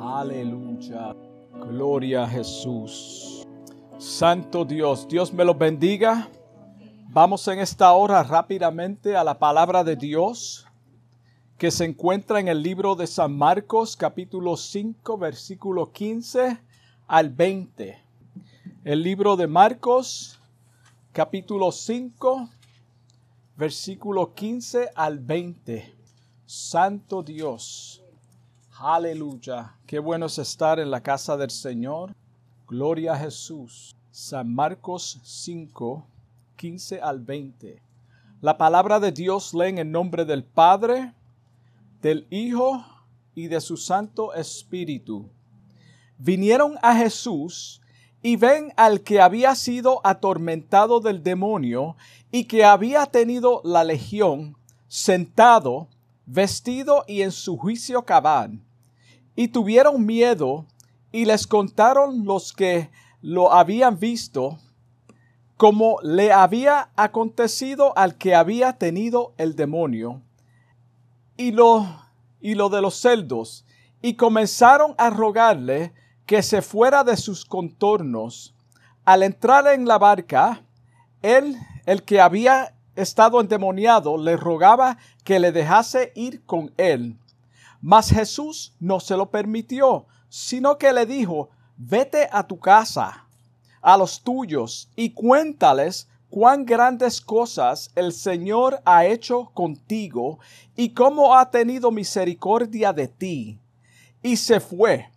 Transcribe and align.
Aleluya. 0.00 1.16
Gloria 1.70 2.22
a 2.22 2.28
Jesús. 2.28 3.44
Santo 3.98 4.64
Dios, 4.64 5.08
Dios 5.08 5.32
me 5.32 5.44
los 5.44 5.58
bendiga. 5.58 6.28
Vamos 7.08 7.48
en 7.48 7.58
esta 7.58 7.92
hora 7.92 8.22
rápidamente 8.22 9.16
a 9.16 9.24
la 9.24 9.38
palabra 9.38 9.82
de 9.82 9.96
Dios 9.96 10.66
que 11.56 11.72
se 11.72 11.84
encuentra 11.84 12.38
en 12.38 12.46
el 12.46 12.62
libro 12.62 12.94
de 12.94 13.08
San 13.08 13.36
Marcos 13.36 13.96
capítulo 13.96 14.56
5 14.56 15.18
versículo 15.18 15.90
15 15.90 16.60
al 17.08 17.30
20. 17.30 17.98
El 18.84 19.02
libro 19.02 19.36
de 19.36 19.48
Marcos 19.48 20.38
capítulo 21.12 21.72
5 21.72 22.48
versículo 23.56 24.32
15 24.32 24.90
al 24.94 25.18
20. 25.18 25.92
Santo 26.46 27.24
Dios. 27.24 27.97
Aleluya. 28.80 29.74
Qué 29.88 29.98
bueno 29.98 30.26
es 30.26 30.38
estar 30.38 30.78
en 30.78 30.88
la 30.88 31.02
casa 31.02 31.36
del 31.36 31.50
Señor. 31.50 32.14
Gloria 32.68 33.14
a 33.14 33.18
Jesús. 33.18 33.96
San 34.12 34.54
Marcos 34.54 35.18
5, 35.24 36.06
15 36.54 37.00
al 37.00 37.18
20. 37.18 37.82
La 38.40 38.56
palabra 38.56 39.00
de 39.00 39.10
Dios 39.10 39.52
leen 39.52 39.78
en 39.78 39.90
nombre 39.90 40.24
del 40.24 40.44
Padre, 40.44 41.12
del 42.02 42.28
Hijo 42.30 42.84
y 43.34 43.48
de 43.48 43.60
su 43.60 43.76
Santo 43.76 44.32
Espíritu. 44.32 45.28
Vinieron 46.16 46.78
a 46.80 46.94
Jesús 46.94 47.82
y 48.22 48.36
ven 48.36 48.72
al 48.76 49.00
que 49.00 49.20
había 49.20 49.56
sido 49.56 50.00
atormentado 50.04 51.00
del 51.00 51.24
demonio 51.24 51.96
y 52.30 52.44
que 52.44 52.64
había 52.64 53.06
tenido 53.06 53.60
la 53.64 53.82
legión 53.82 54.56
sentado, 54.86 55.88
vestido 56.26 57.02
y 57.08 57.22
en 57.22 57.32
su 57.32 57.56
juicio 57.56 58.04
cabal 58.04 58.60
y 59.38 59.46
tuvieron 59.46 60.04
miedo 60.04 60.66
y 61.12 61.24
les 61.24 61.46
contaron 61.46 62.24
los 62.24 62.52
que 62.52 62.90
lo 63.22 63.52
habían 63.52 64.00
visto 64.00 64.58
como 65.56 65.98
le 66.02 66.32
había 66.32 66.90
acontecido 66.96 67.96
al 67.96 68.16
que 68.16 68.34
había 68.34 68.78
tenido 68.78 69.34
el 69.36 69.54
demonio 69.54 70.22
y 71.36 71.52
lo, 71.52 71.86
y 72.40 72.54
de 72.54 72.82
los 72.82 73.00
celdos 73.00 73.64
y 74.02 74.14
comenzaron 74.14 74.96
a 74.98 75.08
rogarle 75.08 75.92
que 76.26 76.42
se 76.42 76.60
fuera 76.60 77.04
de 77.04 77.16
sus 77.16 77.44
contornos. 77.44 78.56
Al 79.04 79.22
entrar 79.22 79.68
en 79.68 79.86
la 79.86 79.98
barca, 79.98 80.64
él, 81.22 81.56
el 81.86 82.02
que 82.02 82.20
había 82.20 82.74
estado 82.96 83.40
endemoniado, 83.40 84.18
le 84.18 84.36
rogaba 84.36 84.98
que 85.22 85.38
le 85.38 85.52
dejase 85.52 86.10
ir 86.16 86.44
con 86.44 86.72
él. 86.76 87.16
Mas 87.80 88.10
Jesús 88.10 88.74
no 88.80 88.98
se 88.98 89.16
lo 89.16 89.30
permitió, 89.30 90.06
sino 90.28 90.78
que 90.78 90.92
le 90.92 91.06
dijo, 91.06 91.50
vete 91.76 92.28
a 92.32 92.46
tu 92.46 92.58
casa, 92.58 93.26
a 93.80 93.96
los 93.96 94.20
tuyos, 94.20 94.88
y 94.96 95.10
cuéntales 95.10 96.08
cuán 96.28 96.66
grandes 96.66 97.20
cosas 97.20 97.90
el 97.94 98.12
Señor 98.12 98.82
ha 98.84 99.06
hecho 99.06 99.50
contigo 99.54 100.38
y 100.76 100.90
cómo 100.90 101.36
ha 101.36 101.50
tenido 101.50 101.90
misericordia 101.90 102.92
de 102.92 103.08
ti. 103.08 103.58
Y 104.22 104.36
se 104.36 104.60
fue 104.60 105.10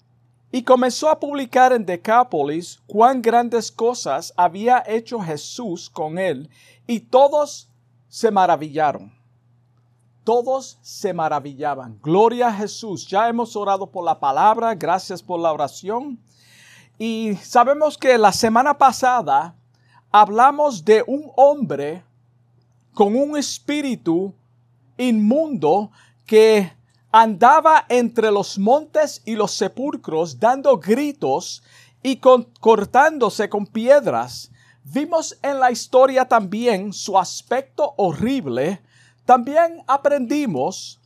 y 0.51 0.63
comenzó 0.63 1.09
a 1.09 1.19
publicar 1.19 1.73
en 1.73 1.85
Decápolis 1.85 2.79
cuán 2.85 3.21
grandes 3.21 3.71
cosas 3.71 4.33
había 4.35 4.83
hecho 4.85 5.19
Jesús 5.19 5.89
con 5.89 6.19
él, 6.19 6.49
y 6.85 6.99
todos 6.99 7.69
se 8.09 8.29
maravillaron 8.29 9.20
todos 10.23 10.77
se 10.81 11.13
maravillaban. 11.13 11.99
Gloria 12.01 12.47
a 12.47 12.53
Jesús. 12.53 13.07
Ya 13.07 13.27
hemos 13.27 13.55
orado 13.55 13.87
por 13.87 14.03
la 14.03 14.19
palabra. 14.19 14.75
Gracias 14.75 15.21
por 15.21 15.39
la 15.39 15.51
oración. 15.51 16.19
Y 16.97 17.35
sabemos 17.43 17.97
que 17.97 18.17
la 18.17 18.31
semana 18.31 18.77
pasada 18.77 19.55
hablamos 20.11 20.85
de 20.85 21.03
un 21.07 21.31
hombre 21.35 22.03
con 22.93 23.15
un 23.15 23.37
espíritu 23.37 24.33
inmundo 24.97 25.91
que 26.25 26.71
andaba 27.11 27.85
entre 27.89 28.31
los 28.31 28.57
montes 28.59 29.21
y 29.25 29.35
los 29.35 29.51
sepulcros 29.51 30.39
dando 30.39 30.77
gritos 30.77 31.63
y 32.03 32.17
cortándose 32.17 33.49
con 33.49 33.65
piedras. 33.65 34.51
Vimos 34.83 35.37
en 35.41 35.59
la 35.59 35.71
historia 35.71 36.27
también 36.27 36.93
su 36.93 37.17
aspecto 37.17 37.93
horrible, 37.97 38.81
también 39.25 39.83
aprendimos 39.87 40.99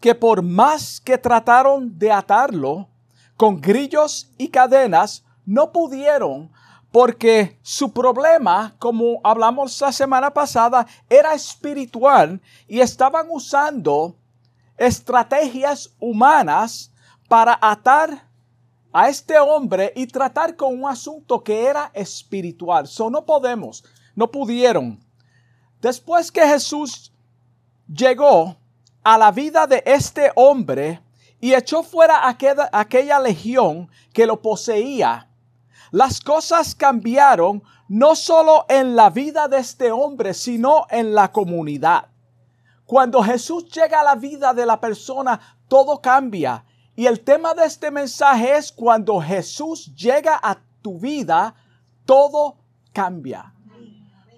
que 0.00 0.14
por 0.14 0.42
más 0.42 1.00
que 1.00 1.18
trataron 1.18 1.98
de 1.98 2.10
atarlo 2.10 2.88
con 3.36 3.60
grillos 3.60 4.30
y 4.38 4.48
cadenas, 4.48 5.24
no 5.46 5.72
pudieron 5.72 6.50
porque 6.92 7.58
su 7.62 7.92
problema, 7.92 8.74
como 8.78 9.20
hablamos 9.22 9.80
la 9.80 9.92
semana 9.92 10.32
pasada, 10.32 10.86
era 11.08 11.34
espiritual 11.34 12.40
y 12.66 12.80
estaban 12.80 13.26
usando 13.30 14.16
estrategias 14.76 15.90
humanas 16.00 16.90
para 17.28 17.56
atar 17.60 18.26
a 18.92 19.08
este 19.08 19.38
hombre 19.38 19.92
y 19.94 20.06
tratar 20.06 20.56
con 20.56 20.82
un 20.82 20.90
asunto 20.90 21.44
que 21.44 21.66
era 21.66 21.92
espiritual. 21.94 22.88
So 22.88 23.08
no 23.08 23.24
podemos, 23.24 23.84
no 24.16 24.30
pudieron. 24.30 24.98
Después 25.80 26.32
que 26.32 26.46
Jesús 26.46 27.09
llegó 27.92 28.56
a 29.02 29.18
la 29.18 29.30
vida 29.30 29.66
de 29.66 29.82
este 29.86 30.30
hombre 30.34 31.00
y 31.40 31.54
echó 31.54 31.82
fuera 31.82 32.28
aquella, 32.28 32.68
aquella 32.72 33.18
legión 33.18 33.88
que 34.12 34.26
lo 34.26 34.40
poseía, 34.40 35.28
las 35.90 36.20
cosas 36.20 36.74
cambiaron 36.74 37.62
no 37.88 38.14
solo 38.14 38.66
en 38.68 38.94
la 38.94 39.10
vida 39.10 39.48
de 39.48 39.58
este 39.58 39.90
hombre, 39.90 40.34
sino 40.34 40.86
en 40.90 41.14
la 41.14 41.32
comunidad. 41.32 42.06
Cuando 42.86 43.22
Jesús 43.22 43.68
llega 43.68 44.00
a 44.00 44.04
la 44.04 44.14
vida 44.14 44.54
de 44.54 44.66
la 44.66 44.80
persona, 44.80 45.40
todo 45.66 46.00
cambia. 46.00 46.64
Y 46.94 47.06
el 47.06 47.20
tema 47.20 47.54
de 47.54 47.64
este 47.64 47.90
mensaje 47.90 48.56
es 48.56 48.70
cuando 48.70 49.20
Jesús 49.20 49.92
llega 49.94 50.38
a 50.40 50.58
tu 50.82 50.98
vida, 50.98 51.54
todo 52.04 52.58
cambia. 52.92 53.52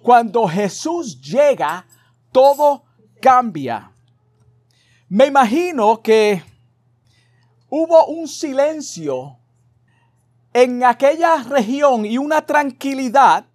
Cuando 0.01 0.47
Jesús 0.47 1.19
llega, 1.21 1.85
todo 2.31 2.83
cambia. 3.23 3.89
Me 5.07 5.27
imagino 5.27 6.01
que 6.01 6.43
hubo 7.69 8.07
un 8.07 8.27
silencio 8.27 9.37
en 10.51 10.83
aquella 10.83 11.37
región 11.43 12.05
y 12.05 12.17
una 12.17 12.45
tranquilidad 12.45 13.45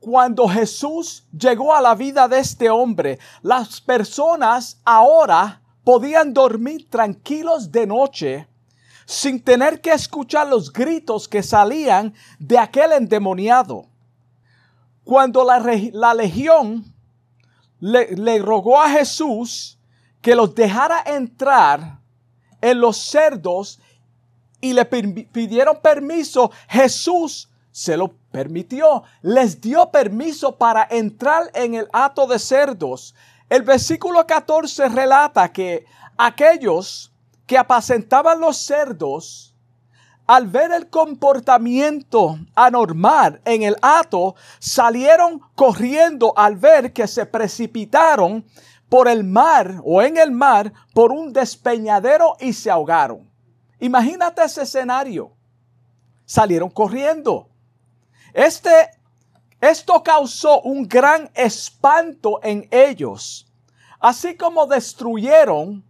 cuando 0.00 0.48
Jesús 0.48 1.24
llegó 1.30 1.72
a 1.72 1.80
la 1.80 1.94
vida 1.94 2.26
de 2.26 2.40
este 2.40 2.68
hombre. 2.68 3.20
Las 3.42 3.80
personas 3.80 4.80
ahora 4.84 5.62
podían 5.84 6.34
dormir 6.34 6.90
tranquilos 6.90 7.70
de 7.70 7.86
noche 7.86 8.48
sin 9.06 9.40
tener 9.40 9.80
que 9.80 9.92
escuchar 9.92 10.48
los 10.48 10.72
gritos 10.72 11.28
que 11.28 11.44
salían 11.44 12.12
de 12.40 12.58
aquel 12.58 12.90
endemoniado. 12.90 13.86
Cuando 15.04 15.44
la, 15.44 15.62
la 15.92 16.12
legión 16.12 16.93
le, 17.84 18.38
rogó 18.38 18.80
a 18.80 18.88
Jesús 18.88 19.78
que 20.22 20.34
los 20.34 20.54
dejara 20.54 21.02
entrar 21.04 21.98
en 22.62 22.80
los 22.80 22.96
cerdos 22.96 23.78
y 24.60 24.72
le 24.72 24.86
pidieron 24.86 25.78
permiso, 25.82 26.50
Jesús 26.66 27.50
se 27.70 27.98
lo 27.98 28.08
permitió, 28.30 29.02
les 29.20 29.60
dio 29.60 29.90
permiso 29.90 30.56
para 30.56 30.88
entrar 30.90 31.50
en 31.52 31.74
el 31.74 31.88
hato 31.92 32.26
de 32.26 32.38
cerdos. 32.38 33.14
El 33.50 33.62
versículo 33.62 34.26
14 34.26 34.88
relata 34.88 35.52
que 35.52 35.84
aquellos 36.16 37.12
que 37.46 37.58
apacentaban 37.58 38.40
los 38.40 38.56
cerdos 38.56 39.53
al 40.26 40.46
ver 40.46 40.72
el 40.72 40.88
comportamiento 40.88 42.38
anormal 42.54 43.40
en 43.44 43.62
el 43.62 43.76
hato, 43.82 44.34
salieron 44.58 45.40
corriendo 45.54 46.32
al 46.36 46.56
ver 46.56 46.92
que 46.92 47.06
se 47.06 47.26
precipitaron 47.26 48.44
por 48.88 49.08
el 49.08 49.24
mar 49.24 49.80
o 49.84 50.02
en 50.02 50.16
el 50.16 50.30
mar 50.30 50.72
por 50.94 51.12
un 51.12 51.32
despeñadero 51.32 52.36
y 52.40 52.52
se 52.52 52.70
ahogaron. 52.70 53.30
Imagínate 53.80 54.42
ese 54.44 54.62
escenario. 54.62 55.32
Salieron 56.24 56.70
corriendo. 56.70 57.48
Este, 58.32 58.90
esto 59.60 60.02
causó 60.02 60.62
un 60.62 60.88
gran 60.88 61.30
espanto 61.34 62.40
en 62.42 62.66
ellos, 62.70 63.46
así 64.00 64.36
como 64.36 64.66
destruyeron 64.66 65.84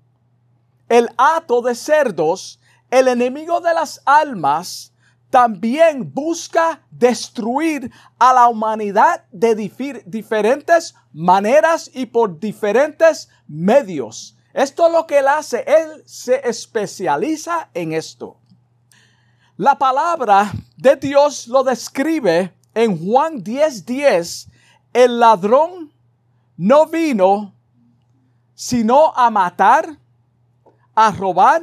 el 0.88 1.08
hato 1.16 1.62
de 1.62 1.74
cerdos 1.74 2.60
el 2.94 3.08
enemigo 3.08 3.60
de 3.60 3.74
las 3.74 4.00
almas 4.04 4.92
también 5.28 6.12
busca 6.14 6.80
destruir 6.92 7.90
a 8.20 8.32
la 8.32 8.46
humanidad 8.46 9.24
de 9.32 9.56
diferentes 10.06 10.94
maneras 11.12 11.90
y 11.92 12.06
por 12.06 12.38
diferentes 12.38 13.28
medios. 13.48 14.36
Esto 14.52 14.86
es 14.86 14.92
lo 14.92 15.08
que 15.08 15.18
él 15.18 15.26
hace. 15.26 15.64
Él 15.66 16.04
se 16.06 16.48
especializa 16.48 17.68
en 17.74 17.94
esto. 17.94 18.36
La 19.56 19.76
palabra 19.76 20.52
de 20.76 20.94
Dios 20.94 21.48
lo 21.48 21.64
describe 21.64 22.54
en 22.74 22.96
Juan 22.96 23.42
10:10. 23.42 23.84
10, 23.86 24.48
el 24.92 25.18
ladrón 25.18 25.92
no 26.56 26.86
vino 26.86 27.52
sino 28.54 29.12
a 29.16 29.30
matar, 29.30 29.98
a 30.94 31.10
robar 31.10 31.60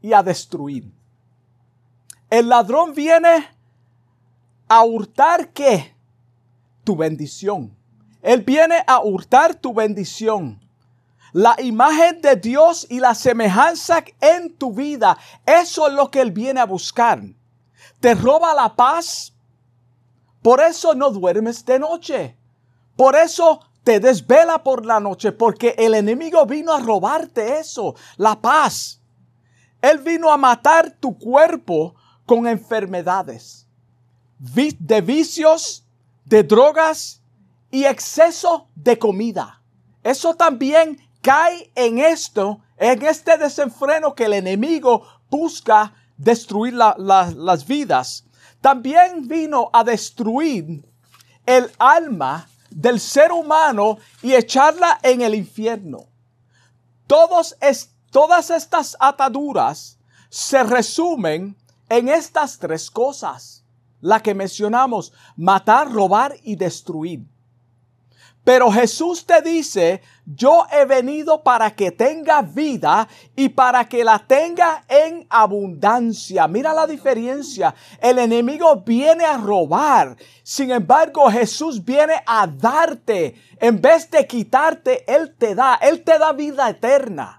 y 0.00 0.12
a 0.12 0.22
destruir. 0.22 0.92
El 2.30 2.48
ladrón 2.48 2.94
viene 2.94 3.48
a 4.68 4.84
hurtar 4.84 5.50
qué? 5.52 5.94
Tu 6.84 6.96
bendición. 6.96 7.74
Él 8.22 8.42
viene 8.42 8.82
a 8.86 9.00
hurtar 9.00 9.54
tu 9.54 9.72
bendición. 9.72 10.60
La 11.32 11.56
imagen 11.58 12.20
de 12.20 12.36
Dios 12.36 12.86
y 12.88 13.00
la 13.00 13.14
semejanza 13.14 14.04
en 14.20 14.54
tu 14.56 14.72
vida. 14.72 15.16
Eso 15.46 15.86
es 15.86 15.92
lo 15.94 16.10
que 16.10 16.20
Él 16.20 16.32
viene 16.32 16.60
a 16.60 16.66
buscar. 16.66 17.22
Te 18.00 18.14
roba 18.14 18.54
la 18.54 18.74
paz. 18.74 19.34
Por 20.42 20.60
eso 20.60 20.94
no 20.94 21.10
duermes 21.10 21.64
de 21.64 21.78
noche. 21.78 22.36
Por 22.96 23.16
eso 23.16 23.60
te 23.84 24.00
desvela 24.00 24.62
por 24.62 24.84
la 24.84 25.00
noche. 25.00 25.32
Porque 25.32 25.74
el 25.78 25.94
enemigo 25.94 26.44
vino 26.46 26.72
a 26.72 26.80
robarte 26.80 27.58
eso. 27.58 27.94
La 28.16 28.40
paz. 28.40 28.97
Él 29.80 29.98
vino 29.98 30.30
a 30.30 30.36
matar 30.36 30.90
tu 30.90 31.16
cuerpo 31.18 31.94
con 32.26 32.46
enfermedades. 32.46 33.66
De 34.38 35.00
vicios, 35.00 35.84
de 36.24 36.42
drogas 36.42 37.22
y 37.70 37.84
exceso 37.84 38.68
de 38.74 38.98
comida. 38.98 39.62
Eso 40.02 40.34
también 40.34 40.98
cae 41.20 41.70
en 41.74 41.98
esto, 41.98 42.60
en 42.76 43.02
este 43.02 43.36
desenfreno 43.36 44.14
que 44.14 44.24
el 44.24 44.34
enemigo 44.34 45.06
busca 45.30 45.94
destruir 46.16 46.74
las 46.74 47.66
vidas. 47.66 48.24
También 48.60 49.28
vino 49.28 49.70
a 49.72 49.84
destruir 49.84 50.84
el 51.46 51.70
alma 51.78 52.48
del 52.70 53.00
ser 53.00 53.32
humano 53.32 53.98
y 54.22 54.34
echarla 54.34 54.98
en 55.02 55.22
el 55.22 55.34
infierno. 55.34 56.06
Todos 57.06 57.56
todas 58.10 58.50
estas 58.50 58.96
ataduras 59.00 59.98
se 60.30 60.62
resumen 60.62 61.56
en 61.88 62.08
estas 62.08 62.58
tres 62.58 62.90
cosas, 62.90 63.64
la 64.00 64.20
que 64.22 64.34
mencionamos, 64.34 65.12
matar, 65.36 65.90
robar 65.90 66.36
y 66.42 66.56
destruir. 66.56 67.26
Pero 68.48 68.72
Jesús 68.72 69.26
te 69.26 69.42
dice, 69.42 70.00
yo 70.24 70.66
he 70.72 70.86
venido 70.86 71.42
para 71.42 71.70
que 71.74 71.90
tenga 71.90 72.40
vida 72.40 73.06
y 73.36 73.50
para 73.50 73.86
que 73.86 74.02
la 74.02 74.20
tenga 74.20 74.84
en 74.88 75.26
abundancia. 75.28 76.48
Mira 76.48 76.72
la 76.72 76.86
diferencia. 76.86 77.74
El 78.00 78.18
enemigo 78.18 78.76
viene 78.86 79.26
a 79.26 79.36
robar. 79.36 80.16
Sin 80.42 80.70
embargo, 80.70 81.30
Jesús 81.30 81.84
viene 81.84 82.22
a 82.24 82.46
darte. 82.46 83.34
En 83.60 83.82
vez 83.82 84.10
de 84.10 84.26
quitarte, 84.26 85.04
Él 85.06 85.34
te 85.36 85.54
da. 85.54 85.74
Él 85.74 86.02
te 86.02 86.18
da 86.18 86.32
vida 86.32 86.70
eterna. 86.70 87.37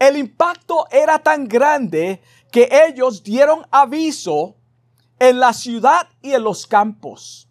El 0.00 0.16
impacto 0.16 0.86
era 0.90 1.18
tan 1.18 1.46
grande 1.46 2.22
que 2.50 2.70
ellos 2.88 3.22
dieron 3.22 3.66
aviso 3.70 4.56
en 5.18 5.38
la 5.38 5.52
ciudad 5.52 6.08
y 6.22 6.32
en 6.32 6.42
los 6.42 6.66
campos. 6.66 7.48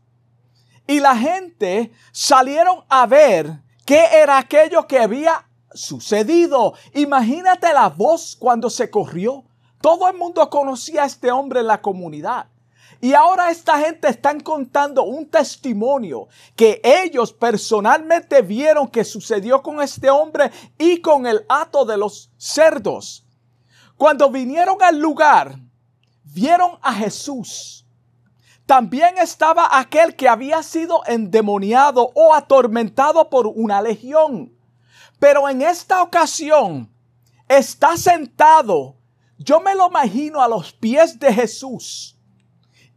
Y 0.87 0.99
la 0.99 1.15
gente 1.15 1.91
salieron 2.11 2.83
a 2.89 3.05
ver 3.05 3.61
qué 3.85 4.03
era 4.11 4.39
aquello 4.39 4.87
que 4.87 4.97
había 4.97 5.47
sucedido. 5.75 6.73
Imagínate 6.95 7.71
la 7.71 7.87
voz 7.87 8.35
cuando 8.35 8.71
se 8.71 8.89
corrió. 8.89 9.45
Todo 9.79 10.09
el 10.09 10.17
mundo 10.17 10.49
conocía 10.49 11.03
a 11.03 11.05
este 11.05 11.31
hombre 11.31 11.59
en 11.59 11.67
la 11.67 11.83
comunidad. 11.83 12.47
Y 13.01 13.13
ahora 13.13 13.49
esta 13.49 13.79
gente 13.79 14.09
están 14.09 14.41
contando 14.41 15.03
un 15.03 15.29
testimonio 15.29 16.27
que 16.55 16.81
ellos 16.83 17.31
personalmente 17.31 18.41
vieron 18.41 18.87
que 18.87 19.05
sucedió 19.05 19.61
con 19.61 19.81
este 19.81 20.09
hombre 20.09 20.51
y 20.77 20.99
con 20.99 21.25
el 21.25 21.45
hato 21.47 21.85
de 21.85 21.97
los 21.97 22.29
cerdos. 22.37 23.25
Cuando 23.95 24.29
vinieron 24.29 24.81
al 24.81 24.99
lugar, 24.99 25.57
vieron 26.23 26.71
a 26.81 26.93
Jesús 26.93 27.79
también 28.69 29.17
estaba 29.17 29.79
aquel 29.79 30.15
que 30.15 30.29
había 30.29 30.61
sido 30.61 31.01
endemoniado 31.07 32.11
o 32.13 32.35
atormentado 32.35 33.27
por 33.27 33.47
una 33.47 33.81
legión. 33.81 34.55
Pero 35.17 35.49
en 35.49 35.63
esta 35.63 36.03
ocasión 36.03 36.87
está 37.47 37.97
sentado, 37.97 38.95
yo 39.39 39.59
me 39.59 39.73
lo 39.73 39.87
imagino 39.87 40.39
a 40.39 40.47
los 40.47 40.71
pies 40.71 41.17
de 41.17 41.33
Jesús 41.33 42.18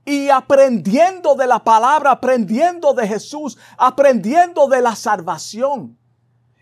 y 0.04 0.28
aprendiendo 0.28 1.34
de 1.34 1.46
la 1.46 1.62
palabra, 1.62 2.12
aprendiendo 2.12 2.92
de 2.92 3.06
Jesús, 3.06 3.58
aprendiendo 3.76 4.66
de 4.66 4.82
la 4.82 4.96
salvación. 4.96 5.98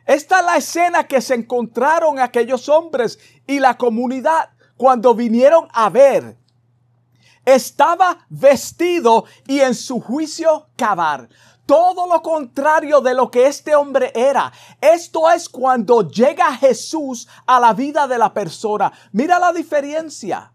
Esta 0.04 0.40
es 0.40 0.44
la 0.44 0.56
escena 0.56 1.06
que 1.06 1.20
se 1.20 1.34
encontraron 1.34 2.18
aquellos 2.18 2.68
hombres 2.68 3.18
y 3.46 3.60
la 3.60 3.76
comunidad 3.76 4.50
cuando 4.76 5.14
vinieron 5.14 5.68
a 5.72 5.88
ver 5.88 6.40
estaba 7.44 8.26
vestido 8.28 9.24
y 9.46 9.60
en 9.60 9.74
su 9.74 10.00
juicio 10.00 10.68
cavar. 10.76 11.28
Todo 11.66 12.08
lo 12.08 12.20
contrario 12.22 13.00
de 13.00 13.14
lo 13.14 13.30
que 13.30 13.46
este 13.46 13.74
hombre 13.74 14.12
era. 14.14 14.52
Esto 14.80 15.30
es 15.30 15.48
cuando 15.48 16.08
llega 16.08 16.56
Jesús 16.56 17.28
a 17.46 17.60
la 17.60 17.72
vida 17.72 18.08
de 18.08 18.18
la 18.18 18.34
persona. 18.34 18.92
Mira 19.12 19.38
la 19.38 19.52
diferencia. 19.52 20.52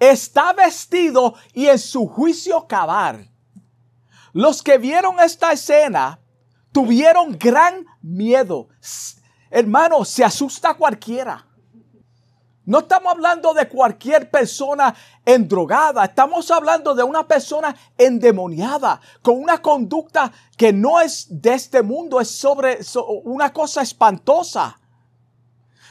Está 0.00 0.52
vestido 0.54 1.34
y 1.52 1.66
en 1.66 1.78
su 1.78 2.08
juicio 2.08 2.66
cavar. 2.66 3.28
Los 4.32 4.62
que 4.62 4.78
vieron 4.78 5.20
esta 5.20 5.52
escena 5.52 6.18
tuvieron 6.72 7.38
gran 7.38 7.84
miedo. 8.00 8.68
Hermano, 9.50 10.04
se 10.04 10.24
asusta 10.24 10.74
cualquiera. 10.74 11.46
No 12.64 12.78
estamos 12.78 13.12
hablando 13.12 13.52
de 13.52 13.68
cualquier 13.68 14.30
persona 14.30 14.94
endrogada, 15.24 16.04
estamos 16.04 16.50
hablando 16.50 16.94
de 16.94 17.02
una 17.02 17.26
persona 17.26 17.74
endemoniada, 17.98 19.00
con 19.22 19.42
una 19.42 19.60
conducta 19.60 20.30
que 20.56 20.72
no 20.72 21.00
es 21.00 21.26
de 21.30 21.54
este 21.54 21.82
mundo, 21.82 22.20
es 22.20 22.30
sobre 22.30 22.78
una 23.24 23.52
cosa 23.52 23.82
espantosa. 23.82 24.78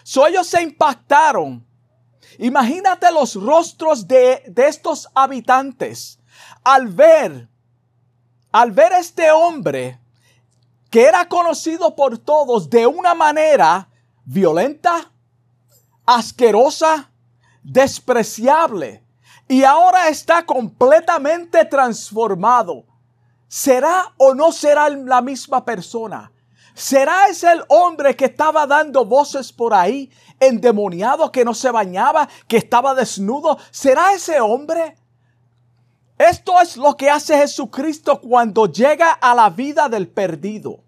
So 0.03 0.25
ellos 0.25 0.47
se 0.47 0.61
impactaron. 0.61 1.68
Imagínate 2.41 3.11
los 3.11 3.35
rostros 3.35 4.07
de, 4.07 4.43
de 4.47 4.67
estos 4.67 5.09
habitantes 5.13 6.19
al 6.63 6.87
ver, 6.87 7.49
al 8.51 8.71
ver 8.71 8.93
este 8.93 9.29
hombre 9.29 9.99
que 10.89 11.03
era 11.03 11.27
conocido 11.27 11.95
por 11.97 12.17
todos 12.17 12.69
de 12.69 12.87
una 12.87 13.13
manera 13.13 13.89
violenta, 14.23 15.11
asquerosa, 16.05 17.11
despreciable, 17.61 19.03
y 19.49 19.63
ahora 19.63 20.07
está 20.07 20.45
completamente 20.45 21.65
transformado. 21.65 22.85
¿Será 23.49 24.13
o 24.17 24.33
no 24.33 24.53
será 24.53 24.87
la 24.89 25.21
misma 25.21 25.65
persona? 25.65 26.31
¿Será 26.73 27.27
ese 27.27 27.51
el 27.51 27.63
hombre 27.67 28.15
que 28.15 28.25
estaba 28.25 28.65
dando 28.65 29.03
voces 29.03 29.51
por 29.51 29.73
ahí, 29.73 30.09
endemoniado, 30.39 31.31
que 31.31 31.45
no 31.45 31.53
se 31.53 31.71
bañaba, 31.71 32.27
que 32.47 32.57
estaba 32.57 32.95
desnudo? 32.95 33.57
¿Será 33.71 34.13
ese 34.13 34.39
hombre? 34.39 34.95
Esto 36.17 36.59
es 36.61 36.75
lo 36.75 36.97
que 36.97 37.09
hace 37.09 37.37
Jesucristo 37.37 38.19
cuando 38.19 38.65
llega 38.65 39.11
a 39.11 39.33
la 39.33 39.49
vida 39.49 39.87
del 39.87 40.09
perdido. 40.09 40.83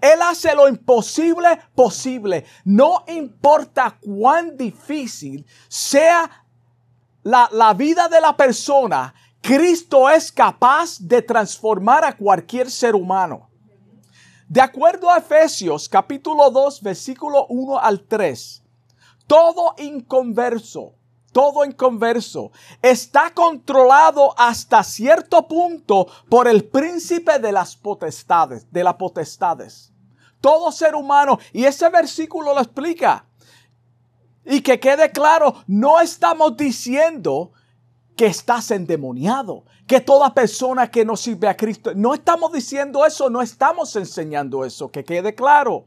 Él 0.00 0.20
hace 0.22 0.54
lo 0.54 0.66
imposible 0.66 1.60
posible. 1.74 2.44
No 2.64 3.04
importa 3.06 3.98
cuán 4.00 4.56
difícil 4.56 5.46
sea 5.68 6.44
la, 7.22 7.48
la, 7.52 7.74
vida 7.74 8.08
de 8.08 8.20
la 8.20 8.36
persona, 8.36 9.14
Cristo 9.42 10.08
es 10.08 10.32
capaz 10.32 10.98
de 11.00 11.20
transformar 11.20 12.04
a 12.04 12.16
cualquier 12.16 12.70
ser 12.70 12.94
humano. 12.94 13.48
De 14.48 14.60
acuerdo 14.60 15.10
a 15.10 15.18
Efesios 15.18 15.88
capítulo 15.88 16.50
2 16.50 16.82
versículo 16.82 17.46
1 17.48 17.78
al 17.78 18.02
3, 18.04 18.61
todo 19.26 19.74
inconverso, 19.78 20.94
todo 21.32 21.64
inconverso 21.64 22.52
está 22.82 23.32
controlado 23.32 24.34
hasta 24.38 24.82
cierto 24.84 25.48
punto 25.48 26.06
por 26.28 26.48
el 26.48 26.64
príncipe 26.64 27.38
de 27.38 27.52
las 27.52 27.76
potestades, 27.76 28.70
de 28.70 28.84
las 28.84 28.94
potestades 28.94 29.92
todo 30.42 30.70
ser 30.72 30.94
humano. 30.94 31.38
Y 31.54 31.64
ese 31.64 31.88
versículo 31.88 32.52
lo 32.52 32.60
explica. 32.60 33.24
Y 34.44 34.60
que 34.60 34.78
quede 34.78 35.10
claro, 35.10 35.54
no 35.66 36.00
estamos 36.00 36.54
diciendo 36.58 37.52
que 38.16 38.26
estás 38.26 38.70
endemoniado, 38.72 39.64
que 39.86 40.00
toda 40.00 40.34
persona 40.34 40.90
que 40.90 41.04
no 41.04 41.16
sirve 41.16 41.48
a 41.48 41.56
Cristo, 41.56 41.92
no 41.94 42.12
estamos 42.12 42.52
diciendo 42.52 43.06
eso, 43.06 43.30
no 43.30 43.40
estamos 43.40 43.96
enseñando 43.96 44.64
eso, 44.66 44.90
que 44.90 45.04
quede 45.04 45.34
claro. 45.34 45.84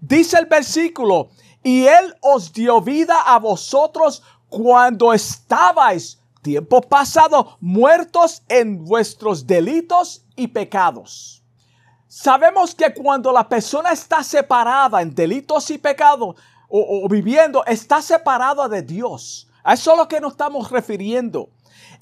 Dice 0.00 0.38
el 0.38 0.46
versículo, 0.46 1.30
y 1.62 1.86
Él 1.86 2.14
os 2.20 2.52
dio 2.52 2.80
vida 2.80 3.20
a 3.26 3.38
vosotros 3.38 4.22
cuando 4.48 5.12
estabais 5.12 6.20
tiempo 6.42 6.80
pasado 6.80 7.56
muertos 7.60 8.42
en 8.48 8.84
vuestros 8.84 9.46
delitos 9.46 10.24
y 10.36 10.46
pecados. 10.46 11.42
Sabemos 12.06 12.74
que 12.74 12.94
cuando 12.94 13.32
la 13.32 13.48
persona 13.48 13.90
está 13.90 14.22
separada 14.22 15.02
en 15.02 15.12
delitos 15.12 15.68
y 15.70 15.78
pecados 15.78 16.36
o, 16.68 17.08
viviendo, 17.08 17.64
está 17.66 18.00
separada 18.00 18.68
de 18.68 18.82
Dios. 18.82 19.48
A 19.64 19.74
eso 19.74 19.92
es 19.92 19.98
lo 19.98 20.08
que 20.08 20.20
nos 20.20 20.32
estamos 20.32 20.70
refiriendo. 20.70 21.50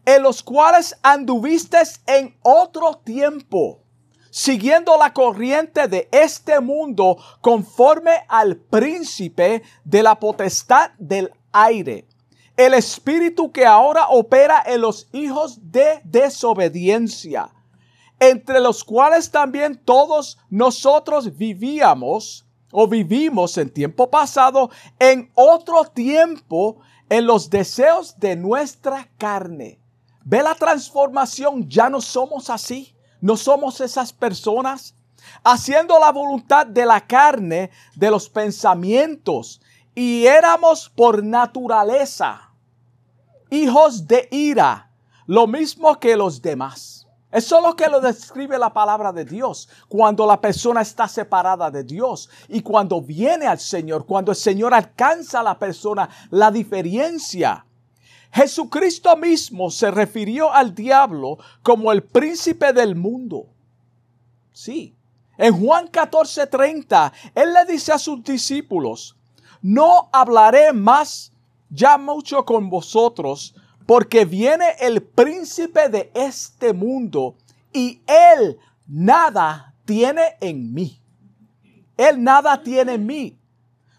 En 0.04 0.22
los 0.22 0.42
cuales 0.42 0.94
anduviste 1.02 1.78
en 2.06 2.36
otro 2.42 2.98
tiempo, 2.98 3.80
siguiendo 4.34 4.96
la 4.96 5.12
corriente 5.12 5.86
de 5.86 6.08
este 6.10 6.58
mundo 6.58 7.18
conforme 7.40 8.10
al 8.26 8.56
príncipe 8.56 9.62
de 9.84 10.02
la 10.02 10.18
potestad 10.18 10.90
del 10.98 11.30
aire. 11.52 12.08
El 12.56 12.74
espíritu 12.74 13.52
que 13.52 13.64
ahora 13.64 14.08
opera 14.08 14.60
en 14.66 14.80
los 14.80 15.08
hijos 15.12 15.60
de 15.70 16.00
desobediencia, 16.02 17.48
entre 18.18 18.58
los 18.58 18.82
cuales 18.82 19.30
también 19.30 19.80
todos 19.84 20.36
nosotros 20.50 21.36
vivíamos 21.36 22.44
o 22.72 22.88
vivimos 22.88 23.56
en 23.56 23.70
tiempo 23.70 24.10
pasado 24.10 24.68
en 24.98 25.30
otro 25.34 25.84
tiempo 25.84 26.80
en 27.08 27.24
los 27.24 27.50
deseos 27.50 28.18
de 28.18 28.34
nuestra 28.34 29.08
carne. 29.16 29.78
Ve 30.24 30.42
la 30.42 30.56
transformación, 30.56 31.68
ya 31.68 31.88
no 31.88 32.00
somos 32.00 32.50
así, 32.50 32.93
no 33.20 33.36
somos 33.36 33.80
esas 33.80 34.12
personas, 34.12 34.94
haciendo 35.42 35.98
la 35.98 36.12
voluntad 36.12 36.66
de 36.66 36.84
la 36.84 37.00
carne, 37.00 37.70
de 37.96 38.10
los 38.10 38.28
pensamientos, 38.28 39.60
y 39.94 40.26
éramos 40.26 40.90
por 40.90 41.22
naturaleza 41.22 42.50
hijos 43.54 44.06
de 44.06 44.28
ira, 44.30 44.90
lo 45.26 45.46
mismo 45.46 45.98
que 45.98 46.16
los 46.16 46.42
demás. 46.42 47.06
Eso 47.30 47.56
es 47.56 47.62
lo 47.64 47.74
que 47.74 47.88
lo 47.88 48.00
describe 48.00 48.58
la 48.58 48.72
palabra 48.72 49.12
de 49.12 49.24
Dios. 49.24 49.68
Cuando 49.88 50.24
la 50.24 50.40
persona 50.40 50.82
está 50.82 51.08
separada 51.08 51.68
de 51.68 51.82
Dios 51.82 52.30
y 52.48 52.60
cuando 52.62 53.02
viene 53.02 53.46
al 53.46 53.58
Señor, 53.58 54.06
cuando 54.06 54.30
el 54.30 54.36
Señor 54.36 54.72
alcanza 54.72 55.40
a 55.40 55.42
la 55.42 55.58
persona, 55.58 56.08
la 56.30 56.52
diferencia. 56.52 57.66
Jesucristo 58.34 59.16
mismo 59.16 59.70
se 59.70 59.92
refirió 59.92 60.52
al 60.52 60.74
diablo 60.74 61.38
como 61.62 61.92
el 61.92 62.02
príncipe 62.02 62.72
del 62.72 62.96
mundo. 62.96 63.46
Sí. 64.52 64.96
En 65.38 65.56
Juan 65.56 65.86
14:30, 65.86 67.12
Él 67.32 67.54
le 67.54 67.64
dice 67.72 67.92
a 67.92 67.98
sus 67.98 68.24
discípulos, 68.24 69.16
no 69.62 70.08
hablaré 70.12 70.72
más 70.72 71.30
ya 71.70 71.96
mucho 71.96 72.44
con 72.44 72.68
vosotros, 72.70 73.54
porque 73.86 74.24
viene 74.24 74.66
el 74.80 75.00
príncipe 75.02 75.88
de 75.88 76.10
este 76.14 76.72
mundo 76.72 77.36
y 77.72 78.00
él 78.06 78.58
nada 78.88 79.74
tiene 79.84 80.36
en 80.40 80.74
mí. 80.74 81.00
Él 81.96 82.22
nada 82.22 82.60
tiene 82.62 82.94
en 82.94 83.06
mí. 83.06 83.38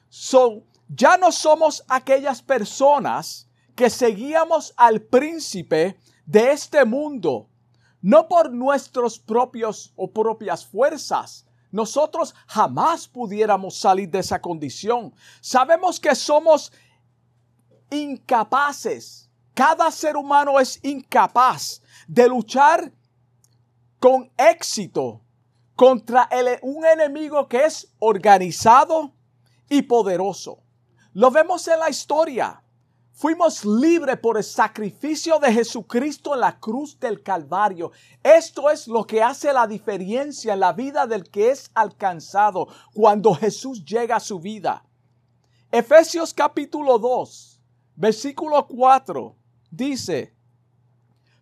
So, 0.09 0.63
ya 0.89 1.17
no 1.17 1.31
somos 1.31 1.83
aquellas 1.87 2.41
personas 2.41 3.47
que 3.75 3.89
seguíamos 3.89 4.73
al 4.77 5.01
príncipe 5.01 5.99
de 6.25 6.51
este 6.51 6.85
mundo, 6.85 7.49
no 8.01 8.27
por 8.27 8.51
nuestros 8.51 9.19
propios 9.19 9.93
o 9.95 10.11
propias 10.11 10.65
fuerzas. 10.65 11.45
Nosotros 11.71 12.33
jamás 12.47 13.07
pudiéramos 13.07 13.77
salir 13.77 14.09
de 14.09 14.19
esa 14.19 14.41
condición. 14.41 15.13
Sabemos 15.41 15.99
que 15.99 16.15
somos 16.15 16.71
incapaces 17.89 19.25
cada 19.55 19.89
ser 19.89 20.17
humano 20.17 20.59
es 20.59 20.77
incapaz 20.83 21.81
de 22.09 22.27
luchar 22.27 22.91
con 24.01 24.29
éxito 24.37 25.21
contra 25.77 26.29
un 26.61 26.85
enemigo 26.85 27.47
que 27.47 27.63
es 27.63 27.87
organizado 27.99 29.13
y 29.69 29.81
poderoso. 29.83 30.61
Lo 31.13 31.31
vemos 31.31 31.65
en 31.69 31.79
la 31.79 31.89
historia. 31.89 32.61
Fuimos 33.17 33.63
libres 33.63 34.19
por 34.19 34.35
el 34.35 34.43
sacrificio 34.43 35.39
de 35.39 35.53
Jesucristo 35.53 36.33
en 36.33 36.41
la 36.41 36.59
cruz 36.59 36.99
del 36.99 37.23
Calvario. 37.23 37.93
Esto 38.21 38.69
es 38.69 38.89
lo 38.89 39.07
que 39.07 39.23
hace 39.23 39.53
la 39.53 39.65
diferencia 39.65 40.53
en 40.53 40.59
la 40.59 40.73
vida 40.73 41.07
del 41.07 41.29
que 41.29 41.49
es 41.49 41.71
alcanzado 41.73 42.67
cuando 42.93 43.33
Jesús 43.33 43.85
llega 43.85 44.17
a 44.17 44.19
su 44.19 44.37
vida. 44.41 44.83
Efesios 45.71 46.33
capítulo 46.33 46.99
2, 46.99 47.61
versículo 47.95 48.67
4 48.67 49.33
dice, 49.71 50.35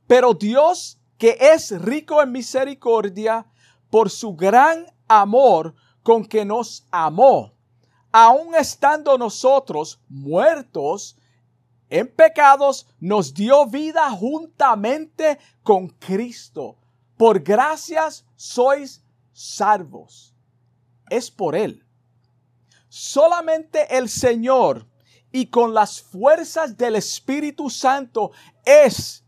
pero 0.05 0.35
Dios 0.35 0.99
que 1.17 1.35
es 1.39 1.71
rico 1.81 2.21
en 2.21 2.31
misericordia 2.31 3.47
por 3.89 4.11
su 4.11 4.35
gran 4.35 4.85
amor 5.07 5.73
con 6.03 6.23
que 6.23 6.45
nos 6.45 6.85
amó, 6.91 7.51
aun 8.11 8.53
estando 8.53 9.17
nosotros 9.17 9.99
muertos 10.07 11.17
en 11.93 12.07
pecados, 12.07 12.87
nos 12.99 13.35
dio 13.35 13.67
vida 13.67 14.09
juntamente 14.09 15.37
con 15.61 15.89
Cristo. 15.89 16.75
Por 17.15 17.41
gracias 17.41 18.25
sois 18.35 19.03
salvos. 19.31 20.33
Es 21.07 21.29
por 21.29 21.55
Él. 21.55 21.85
Solamente 22.89 23.95
el 23.95 24.09
Señor 24.09 24.87
y 25.31 25.45
con 25.45 25.75
las 25.75 26.01
fuerzas 26.01 26.75
del 26.75 26.95
Espíritu 26.95 27.69
Santo 27.69 28.31
es 28.65 29.23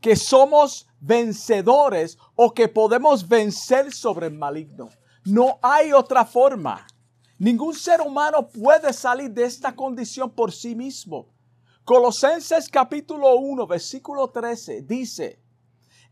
que 0.00 0.16
somos 0.16 0.88
vencedores 0.98 2.16
o 2.34 2.54
que 2.54 2.68
podemos 2.68 3.28
vencer 3.28 3.92
sobre 3.92 4.28
el 4.28 4.38
maligno. 4.38 4.88
No 5.26 5.58
hay 5.60 5.92
otra 5.92 6.24
forma. 6.24 6.86
Ningún 7.38 7.74
ser 7.74 8.00
humano 8.00 8.48
puede 8.48 8.94
salir 8.94 9.30
de 9.32 9.44
esta 9.44 9.76
condición 9.76 10.30
por 10.30 10.50
sí 10.50 10.74
mismo. 10.74 11.35
Colosenses 11.86 12.68
capítulo 12.68 13.36
1, 13.36 13.64
versículo 13.68 14.26
13 14.28 14.82
dice, 14.82 15.40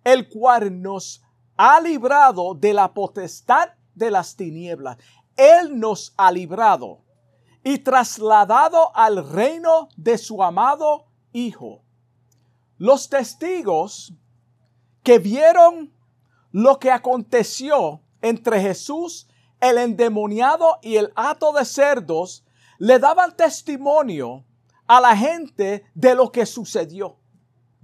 el 0.04 0.28
cual 0.28 0.80
nos 0.80 1.20
ha 1.56 1.80
librado 1.80 2.54
de 2.54 2.72
la 2.72 2.94
potestad 2.94 3.70
de 3.92 4.08
las 4.12 4.36
tinieblas. 4.36 4.98
Él 5.36 5.80
nos 5.80 6.14
ha 6.16 6.30
librado 6.30 7.00
y 7.64 7.78
trasladado 7.78 8.94
al 8.94 9.28
reino 9.28 9.88
de 9.96 10.16
su 10.16 10.44
amado 10.44 11.06
Hijo. 11.32 11.82
Los 12.78 13.08
testigos 13.08 14.14
que 15.02 15.18
vieron 15.18 15.92
lo 16.52 16.78
que 16.78 16.92
aconteció 16.92 18.00
entre 18.22 18.60
Jesús, 18.60 19.26
el 19.58 19.78
endemoniado 19.78 20.78
y 20.82 20.98
el 20.98 21.12
hato 21.16 21.52
de 21.52 21.64
cerdos, 21.64 22.44
le 22.78 23.00
daban 23.00 23.36
testimonio 23.36 24.44
a 24.86 25.00
la 25.00 25.16
gente 25.16 25.84
de 25.94 26.14
lo 26.14 26.30
que 26.30 26.46
sucedió. 26.46 27.18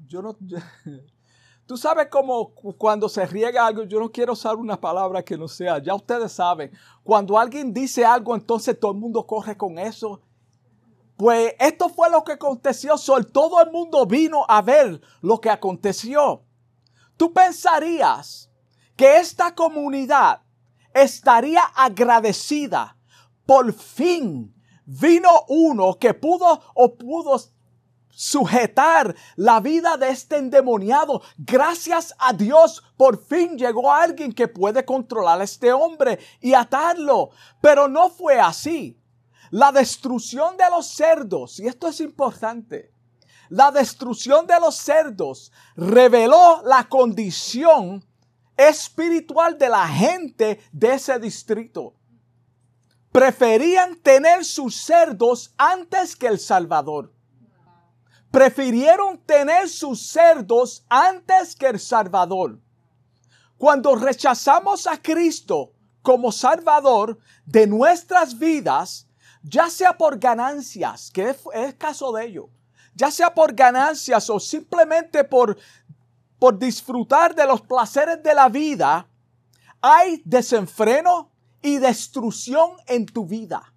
Yo 0.06 0.22
no, 0.22 0.36
Tú 1.70 1.76
sabes 1.76 2.08
cómo 2.10 2.52
cuando 2.76 3.08
se 3.08 3.24
riega 3.26 3.64
algo, 3.64 3.84
yo 3.84 4.00
no 4.00 4.10
quiero 4.10 4.32
usar 4.32 4.56
una 4.56 4.80
palabra 4.80 5.22
que 5.22 5.38
no 5.38 5.46
sea, 5.46 5.80
ya 5.80 5.94
ustedes 5.94 6.32
saben, 6.32 6.72
cuando 7.04 7.38
alguien 7.38 7.72
dice 7.72 8.04
algo, 8.04 8.34
entonces 8.34 8.76
todo 8.80 8.90
el 8.90 8.98
mundo 8.98 9.24
corre 9.24 9.56
con 9.56 9.78
eso. 9.78 10.20
Pues 11.16 11.54
esto 11.60 11.88
fue 11.88 12.10
lo 12.10 12.24
que 12.24 12.32
aconteció, 12.32 12.96
todo 13.32 13.62
el 13.62 13.70
mundo 13.70 14.04
vino 14.04 14.44
a 14.48 14.60
ver 14.62 15.00
lo 15.20 15.40
que 15.40 15.48
aconteció. 15.48 16.42
Tú 17.16 17.32
pensarías 17.32 18.50
que 18.96 19.18
esta 19.18 19.54
comunidad 19.54 20.42
estaría 20.92 21.62
agradecida. 21.62 22.96
Por 23.46 23.72
fin 23.72 24.52
vino 24.90 25.44
uno 25.48 25.98
que 25.98 26.14
pudo 26.14 26.60
o 26.74 26.96
pudo 26.96 27.40
sujetar 28.08 29.14
la 29.36 29.60
vida 29.60 29.96
de 29.96 30.10
este 30.10 30.36
endemoniado. 30.36 31.22
Gracias 31.38 32.12
a 32.18 32.32
Dios, 32.32 32.82
por 32.96 33.24
fin 33.24 33.56
llegó 33.56 33.92
alguien 33.92 34.32
que 34.32 34.48
puede 34.48 34.84
controlar 34.84 35.40
a 35.40 35.44
este 35.44 35.72
hombre 35.72 36.18
y 36.40 36.54
atarlo. 36.54 37.30
Pero 37.60 37.86
no 37.86 38.10
fue 38.10 38.40
así. 38.40 38.98
La 39.50 39.70
destrucción 39.70 40.56
de 40.56 40.68
los 40.70 40.88
cerdos, 40.88 41.60
y 41.60 41.66
esto 41.66 41.88
es 41.88 42.00
importante, 42.00 42.92
la 43.48 43.70
destrucción 43.72 44.46
de 44.46 44.58
los 44.60 44.76
cerdos 44.76 45.52
reveló 45.74 46.62
la 46.64 46.88
condición 46.88 48.04
espiritual 48.56 49.56
de 49.58 49.68
la 49.68 49.88
gente 49.88 50.60
de 50.72 50.94
ese 50.94 51.18
distrito. 51.18 51.94
Preferían 53.12 53.96
tener 53.96 54.44
sus 54.44 54.76
cerdos 54.76 55.52
antes 55.58 56.16
que 56.16 56.26
el 56.26 56.38
Salvador 56.38 57.12
prefirieron 58.30 59.18
tener 59.18 59.68
sus 59.68 60.06
cerdos 60.06 60.84
antes 60.88 61.56
que 61.56 61.66
el 61.66 61.80
Salvador. 61.80 62.60
Cuando 63.58 63.94
rechazamos 63.96 64.86
a 64.86 65.00
Cristo 65.00 65.72
como 66.02 66.32
Salvador 66.32 67.18
de 67.44 67.66
nuestras 67.66 68.38
vidas, 68.38 69.08
ya 69.42 69.68
sea 69.68 69.96
por 69.96 70.18
ganancias, 70.18 71.10
que 71.10 71.30
es, 71.30 71.74
caso 71.76 72.12
de 72.12 72.26
ello, 72.26 72.48
ya 72.94 73.10
sea 73.10 73.34
por 73.34 73.52
ganancias 73.54 74.30
o 74.30 74.38
simplemente 74.38 75.24
por, 75.24 75.58
por 76.38 76.58
disfrutar 76.58 77.34
de 77.34 77.46
los 77.46 77.60
placeres 77.60 78.22
de 78.22 78.34
la 78.34 78.48
vida, 78.48 79.06
hay 79.82 80.22
desenfreno 80.24 81.29
y 81.62 81.78
destrucción 81.78 82.70
en 82.86 83.06
tu 83.06 83.26
vida. 83.26 83.74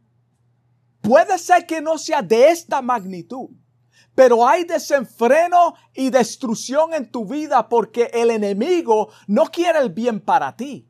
Puede 1.02 1.38
ser 1.38 1.66
que 1.66 1.82
no 1.82 1.98
sea 1.98 2.22
de 2.22 2.50
esta 2.50 2.82
magnitud, 2.82 3.50
pero 4.16 4.48
hay 4.48 4.64
desenfreno 4.64 5.74
y 5.94 6.10
destrucción 6.10 6.94
en 6.94 7.12
tu 7.12 7.26
vida 7.26 7.68
porque 7.68 8.10
el 8.14 8.30
enemigo 8.30 9.10
no 9.28 9.46
quiere 9.46 9.80
el 9.80 9.90
bien 9.90 10.20
para 10.22 10.56
ti. 10.56 10.88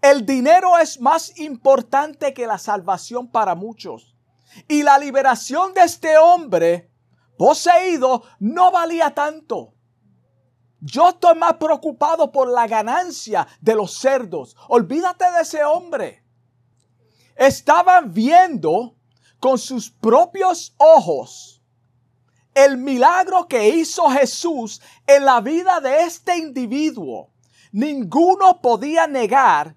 El 0.00 0.24
dinero 0.24 0.78
es 0.78 1.00
más 1.00 1.38
importante 1.38 2.32
que 2.32 2.46
la 2.46 2.58
salvación 2.58 3.30
para 3.30 3.54
muchos. 3.54 4.14
Y 4.68 4.82
la 4.82 4.98
liberación 4.98 5.74
de 5.74 5.82
este 5.82 6.18
hombre 6.18 6.90
poseído 7.36 8.22
no 8.38 8.70
valía 8.70 9.14
tanto. 9.14 9.74
Yo 10.80 11.08
estoy 11.08 11.34
más 11.36 11.54
preocupado 11.54 12.30
por 12.30 12.48
la 12.48 12.66
ganancia 12.66 13.46
de 13.60 13.74
los 13.74 13.98
cerdos. 13.98 14.56
Olvídate 14.68 15.24
de 15.32 15.42
ese 15.42 15.64
hombre. 15.64 16.22
Estaban 17.34 18.12
viendo 18.12 18.94
con 19.40 19.58
sus 19.58 19.90
propios 19.90 20.74
ojos 20.78 21.62
el 22.54 22.76
milagro 22.76 23.46
que 23.46 23.68
hizo 23.68 24.08
Jesús 24.10 24.80
en 25.06 25.24
la 25.24 25.40
vida 25.40 25.80
de 25.80 26.02
este 26.02 26.36
individuo. 26.36 27.30
Ninguno 27.70 28.60
podía 28.60 29.06
negar 29.06 29.76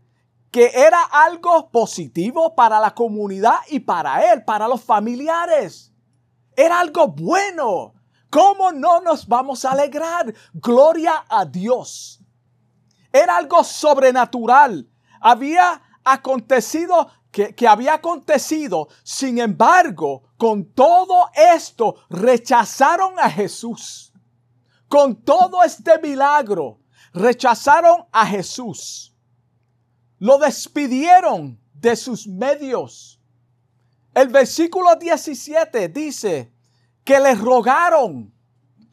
que 0.50 0.72
era 0.74 1.04
algo 1.04 1.70
positivo 1.70 2.56
para 2.56 2.80
la 2.80 2.94
comunidad 2.94 3.60
y 3.70 3.80
para 3.80 4.34
él, 4.34 4.44
para 4.44 4.68
los 4.68 4.84
familiares. 4.84 5.94
Era 6.56 6.80
algo 6.80 7.08
bueno. 7.08 7.94
¿Cómo 8.32 8.72
no 8.72 9.02
nos 9.02 9.28
vamos 9.28 9.66
a 9.66 9.72
alegrar? 9.72 10.34
Gloria 10.54 11.26
a 11.28 11.44
Dios. 11.44 12.22
Era 13.12 13.36
algo 13.36 13.62
sobrenatural. 13.62 14.90
Había 15.20 15.82
acontecido 16.02 17.12
que, 17.30 17.54
que, 17.54 17.68
había 17.68 17.96
acontecido. 17.96 18.88
Sin 19.04 19.38
embargo, 19.38 20.24
con 20.38 20.72
todo 20.74 21.30
esto 21.36 21.96
rechazaron 22.10 23.20
a 23.20 23.30
Jesús. 23.30 24.14
Con 24.88 25.24
todo 25.24 25.62
este 25.64 26.00
milagro, 26.00 26.80
rechazaron 27.14 28.06
a 28.14 28.26
Jesús. 28.26 29.14
Lo 30.20 30.38
despidieron 30.38 31.62
de 31.74 31.98
sus 31.98 32.28
medios. 32.28 33.20
El 34.14 34.30
versículo 34.30 34.96
17 34.96 35.90
dice 35.90 36.54
que 37.04 37.20
le 37.20 37.36
rogaron 37.36 38.34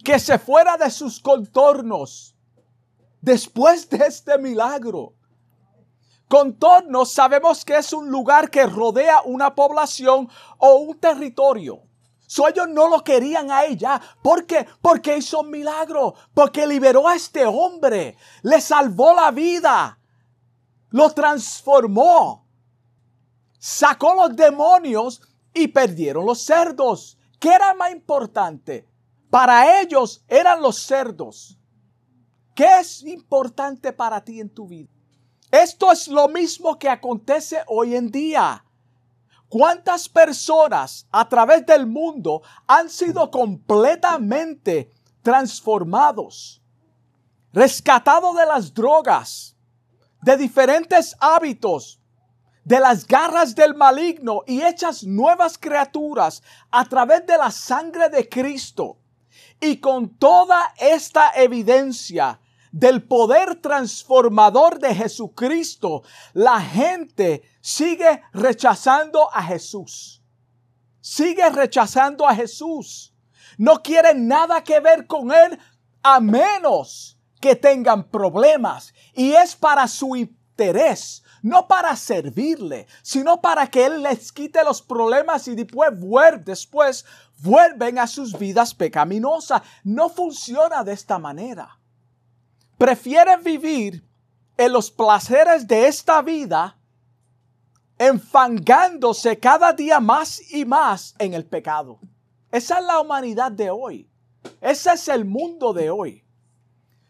que 0.04 0.18
se 0.18 0.38
fuera 0.38 0.76
de 0.76 0.90
sus 0.90 1.20
contornos 1.20 2.34
después 3.20 3.88
de 3.90 4.06
este 4.06 4.38
milagro. 4.38 5.14
Contornos 6.28 7.12
sabemos 7.12 7.64
que 7.64 7.76
es 7.76 7.92
un 7.92 8.10
lugar 8.10 8.50
que 8.50 8.66
rodea 8.66 9.22
una 9.22 9.54
población 9.54 10.28
o 10.58 10.76
un 10.76 10.98
territorio. 10.98 11.82
So 12.26 12.46
ellos 12.46 12.68
no 12.68 12.88
lo 12.88 13.02
querían 13.02 13.50
a 13.50 13.64
ella. 13.64 14.00
¿Por 14.22 14.44
qué? 14.44 14.66
Porque 14.82 15.16
hizo 15.16 15.40
un 15.40 15.50
milagro. 15.50 16.14
Porque 16.34 16.66
liberó 16.66 17.08
a 17.08 17.14
este 17.14 17.46
hombre. 17.46 18.18
Le 18.42 18.60
salvó 18.60 19.14
la 19.14 19.30
vida. 19.30 19.98
Lo 20.90 21.08
transformó. 21.10 22.46
Sacó 23.58 24.14
los 24.14 24.36
demonios 24.36 25.22
y 25.54 25.68
perdieron 25.68 26.26
los 26.26 26.42
cerdos. 26.42 27.17
¿Qué 27.38 27.50
era 27.50 27.74
más 27.74 27.92
importante? 27.92 28.86
Para 29.30 29.80
ellos 29.80 30.24
eran 30.28 30.60
los 30.60 30.82
cerdos. 30.82 31.58
¿Qué 32.54 32.80
es 32.80 33.02
importante 33.02 33.92
para 33.92 34.24
ti 34.24 34.40
en 34.40 34.50
tu 34.50 34.66
vida? 34.66 34.90
Esto 35.50 35.92
es 35.92 36.08
lo 36.08 36.28
mismo 36.28 36.78
que 36.78 36.88
acontece 36.88 37.62
hoy 37.66 37.94
en 37.94 38.10
día. 38.10 38.64
¿Cuántas 39.48 40.08
personas 40.08 41.06
a 41.10 41.28
través 41.28 41.64
del 41.64 41.86
mundo 41.86 42.42
han 42.66 42.90
sido 42.90 43.30
completamente 43.30 44.90
transformados, 45.22 46.62
rescatados 47.52 48.36
de 48.36 48.46
las 48.46 48.74
drogas, 48.74 49.56
de 50.20 50.36
diferentes 50.36 51.16
hábitos, 51.18 51.97
de 52.68 52.80
las 52.80 53.06
garras 53.06 53.54
del 53.54 53.74
maligno 53.74 54.42
y 54.46 54.62
hechas 54.62 55.02
nuevas 55.04 55.56
criaturas 55.56 56.42
a 56.70 56.84
través 56.84 57.26
de 57.26 57.38
la 57.38 57.50
sangre 57.50 58.10
de 58.10 58.28
Cristo? 58.28 58.98
Y 59.60 59.78
con 59.78 60.10
toda 60.18 60.74
esta 60.76 61.32
evidencia, 61.34 62.38
del 62.70 63.02
poder 63.02 63.56
transformador 63.56 64.78
de 64.78 64.94
Jesucristo, 64.94 66.02
la 66.34 66.60
gente 66.60 67.42
sigue 67.60 68.22
rechazando 68.32 69.34
a 69.34 69.42
Jesús. 69.42 70.22
Sigue 71.00 71.48
rechazando 71.48 72.26
a 72.26 72.34
Jesús. 72.34 73.14
No 73.56 73.82
quieren 73.82 74.28
nada 74.28 74.62
que 74.62 74.80
ver 74.80 75.06
con 75.06 75.32
Él 75.32 75.58
a 76.02 76.20
menos 76.20 77.18
que 77.40 77.56
tengan 77.56 78.04
problemas. 78.04 78.92
Y 79.14 79.32
es 79.32 79.56
para 79.56 79.88
su 79.88 80.14
interés, 80.14 81.22
no 81.42 81.68
para 81.68 81.94
servirle, 81.96 82.86
sino 83.02 83.40
para 83.40 83.66
que 83.68 83.86
Él 83.86 84.02
les 84.02 84.32
quite 84.32 84.64
los 84.64 84.82
problemas 84.82 85.48
y 85.48 85.54
después, 85.54 85.92
después 86.44 87.04
vuelven 87.38 87.98
a 87.98 88.06
sus 88.06 88.38
vidas 88.38 88.74
pecaminosas. 88.74 89.62
No 89.84 90.08
funciona 90.08 90.84
de 90.84 90.92
esta 90.92 91.18
manera 91.18 91.78
prefieren 92.78 93.42
vivir 93.42 94.08
en 94.56 94.72
los 94.72 94.90
placeres 94.90 95.66
de 95.66 95.88
esta 95.88 96.22
vida, 96.22 96.78
enfangándose 97.98 99.38
cada 99.38 99.72
día 99.72 99.98
más 100.00 100.40
y 100.52 100.64
más 100.64 101.14
en 101.18 101.34
el 101.34 101.44
pecado. 101.44 101.98
Esa 102.50 102.78
es 102.78 102.84
la 102.84 103.00
humanidad 103.00 103.52
de 103.52 103.70
hoy. 103.70 104.08
Ese 104.60 104.92
es 104.92 105.08
el 105.08 105.24
mundo 105.24 105.72
de 105.72 105.90
hoy. 105.90 106.24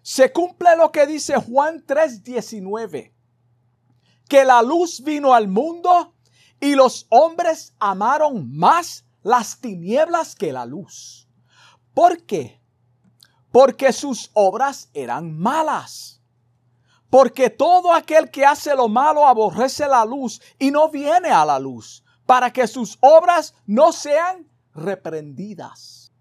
Se 0.03 0.33
cumple 0.33 0.75
lo 0.77 0.91
que 0.91 1.07
dice 1.07 1.37
Juan 1.37 1.85
3:19, 1.87 3.13
que 4.29 4.45
la 4.45 4.63
luz 4.63 5.03
vino 5.03 5.35
al 5.35 5.49
mundo 5.49 6.15
y 6.61 6.75
los 6.75 7.07
hombres 7.11 7.75
amaron 7.79 8.57
más 8.57 9.05
las 9.23 9.61
tinieblas 9.61 10.35
que 10.35 10.53
la 10.53 10.67
luz. 10.67 11.29
¿Por 11.95 12.25
qué? 12.25 12.59
porque 13.51 13.93
sus 13.93 14.31
obras 14.35 14.91
eran 14.93 15.37
malas. 15.37 16.23
Porque 17.11 17.49
todo 17.51 17.93
aquel 17.93 18.31
que 18.31 18.45
hace 18.45 18.75
lo 18.75 18.89
malo 18.89 19.27
aborrece 19.27 19.89
la 19.89 20.05
luz 20.05 20.41
y 20.59 20.71
no 20.71 20.91
viene 20.91 21.31
a 21.31 21.45
la 21.45 21.59
luz, 21.59 22.05
para 22.27 22.53
que 22.53 22.67
sus 22.67 22.99
obras 23.01 23.55
no 23.67 23.93
sean 23.93 24.47
reprendidas. 24.75 26.13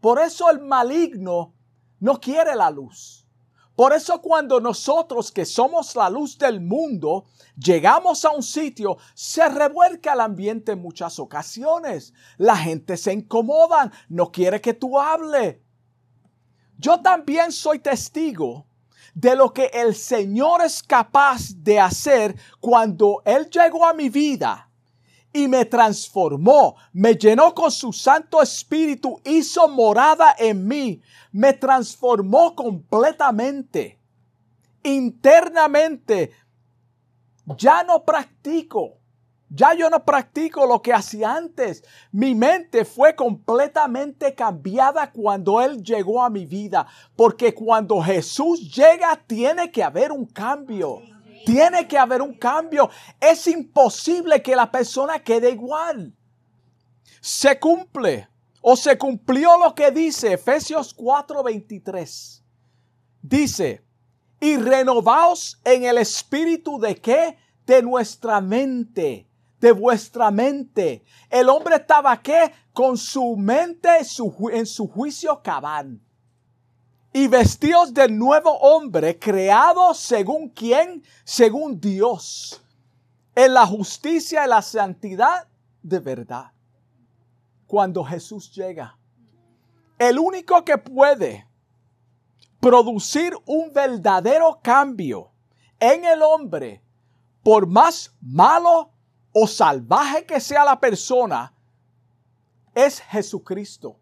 Por 0.00 0.20
eso 0.20 0.48
el 0.50 0.60
maligno 0.60 1.54
no 1.98 2.20
quiere 2.20 2.54
la 2.54 2.70
luz. 2.70 3.26
Por 3.78 3.92
eso 3.92 4.20
cuando 4.20 4.58
nosotros 4.58 5.30
que 5.30 5.44
somos 5.44 5.94
la 5.94 6.10
luz 6.10 6.36
del 6.36 6.60
mundo 6.60 7.26
llegamos 7.56 8.24
a 8.24 8.30
un 8.30 8.42
sitio, 8.42 8.96
se 9.14 9.48
revuelca 9.48 10.14
el 10.14 10.20
ambiente 10.20 10.72
en 10.72 10.82
muchas 10.82 11.20
ocasiones. 11.20 12.12
La 12.38 12.56
gente 12.56 12.96
se 12.96 13.12
incomoda, 13.12 13.92
no 14.08 14.32
quiere 14.32 14.60
que 14.60 14.74
tú 14.74 14.98
hables. 14.98 15.58
Yo 16.76 17.00
también 17.02 17.52
soy 17.52 17.78
testigo 17.78 18.66
de 19.14 19.36
lo 19.36 19.52
que 19.52 19.66
el 19.72 19.94
Señor 19.94 20.60
es 20.62 20.82
capaz 20.82 21.42
de 21.54 21.78
hacer 21.78 22.34
cuando 22.58 23.22
Él 23.24 23.48
llegó 23.48 23.86
a 23.86 23.94
mi 23.94 24.08
vida 24.08 24.67
y 25.32 25.48
me 25.48 25.64
transformó, 25.64 26.76
me 26.92 27.14
llenó 27.14 27.54
con 27.54 27.70
su 27.70 27.92
Santo 27.92 28.42
Espíritu, 28.42 29.20
hizo 29.24 29.68
morada 29.68 30.34
en 30.38 30.66
mí, 30.66 31.02
me 31.32 31.52
transformó 31.52 32.54
completamente, 32.54 33.98
internamente. 34.82 36.32
Ya 37.56 37.82
no 37.82 38.04
practico 38.04 38.98
ya 39.50 39.72
yo 39.74 39.88
no 39.88 40.04
practico 40.04 40.66
lo 40.66 40.82
que 40.82 40.92
hacía 40.92 41.34
antes. 41.34 41.82
Mi 42.12 42.34
mente 42.34 42.84
fue 42.84 43.14
completamente 43.14 44.34
cambiada 44.34 45.10
cuando 45.10 45.62
Él 45.62 45.82
llegó 45.82 46.22
a 46.22 46.28
mi 46.28 46.44
vida. 46.44 46.86
Porque 47.16 47.54
cuando 47.54 48.02
Jesús 48.02 48.74
llega 48.74 49.16
tiene 49.26 49.70
que 49.70 49.82
haber 49.82 50.12
un 50.12 50.26
cambio. 50.26 51.00
Tiene 51.44 51.86
que 51.86 51.98
haber 51.98 52.22
un 52.22 52.34
cambio. 52.34 52.90
Es 53.20 53.46
imposible 53.46 54.42
que 54.42 54.56
la 54.56 54.70
persona 54.70 55.18
quede 55.22 55.50
igual. 55.50 56.14
Se 57.20 57.58
cumple 57.58 58.28
o 58.60 58.76
se 58.76 58.96
cumplió 58.98 59.58
lo 59.58 59.74
que 59.74 59.90
dice 59.90 60.32
Efesios 60.32 60.94
4:23. 60.94 62.42
Dice, 63.22 63.84
y 64.40 64.56
renovaos 64.56 65.60
en 65.64 65.84
el 65.84 65.98
espíritu 65.98 66.78
de 66.78 66.96
qué? 66.96 67.36
De 67.66 67.82
nuestra 67.82 68.40
mente 68.40 69.28
de 69.60 69.72
vuestra 69.72 70.30
mente. 70.30 71.04
El 71.30 71.48
hombre 71.48 71.76
estaba 71.76 72.20
qué? 72.22 72.52
Con 72.72 72.96
su 72.96 73.36
mente 73.36 73.88
en 74.52 74.66
su 74.66 74.88
juicio 74.88 75.42
cabal. 75.42 76.00
Y 77.12 77.26
vestidos 77.26 77.94
del 77.94 78.16
nuevo 78.16 78.50
hombre, 78.58 79.18
creado 79.18 79.94
según 79.94 80.50
quién? 80.50 81.02
Según 81.24 81.80
Dios. 81.80 82.62
En 83.34 83.54
la 83.54 83.66
justicia 83.66 84.44
y 84.44 84.48
la 84.48 84.62
santidad 84.62 85.48
de 85.82 85.98
verdad. 86.00 86.52
Cuando 87.66 88.04
Jesús 88.04 88.52
llega. 88.52 88.98
El 89.98 90.18
único 90.18 90.64
que 90.64 90.78
puede 90.78 91.48
producir 92.60 93.34
un 93.46 93.72
verdadero 93.72 94.60
cambio 94.62 95.30
en 95.80 96.04
el 96.04 96.22
hombre, 96.22 96.82
por 97.42 97.66
más 97.66 98.14
malo 98.20 98.90
o 99.32 99.46
salvaje 99.46 100.26
que 100.26 100.40
sea 100.40 100.64
la 100.64 100.78
persona, 100.78 101.54
es 102.74 103.00
Jesucristo. 103.00 103.98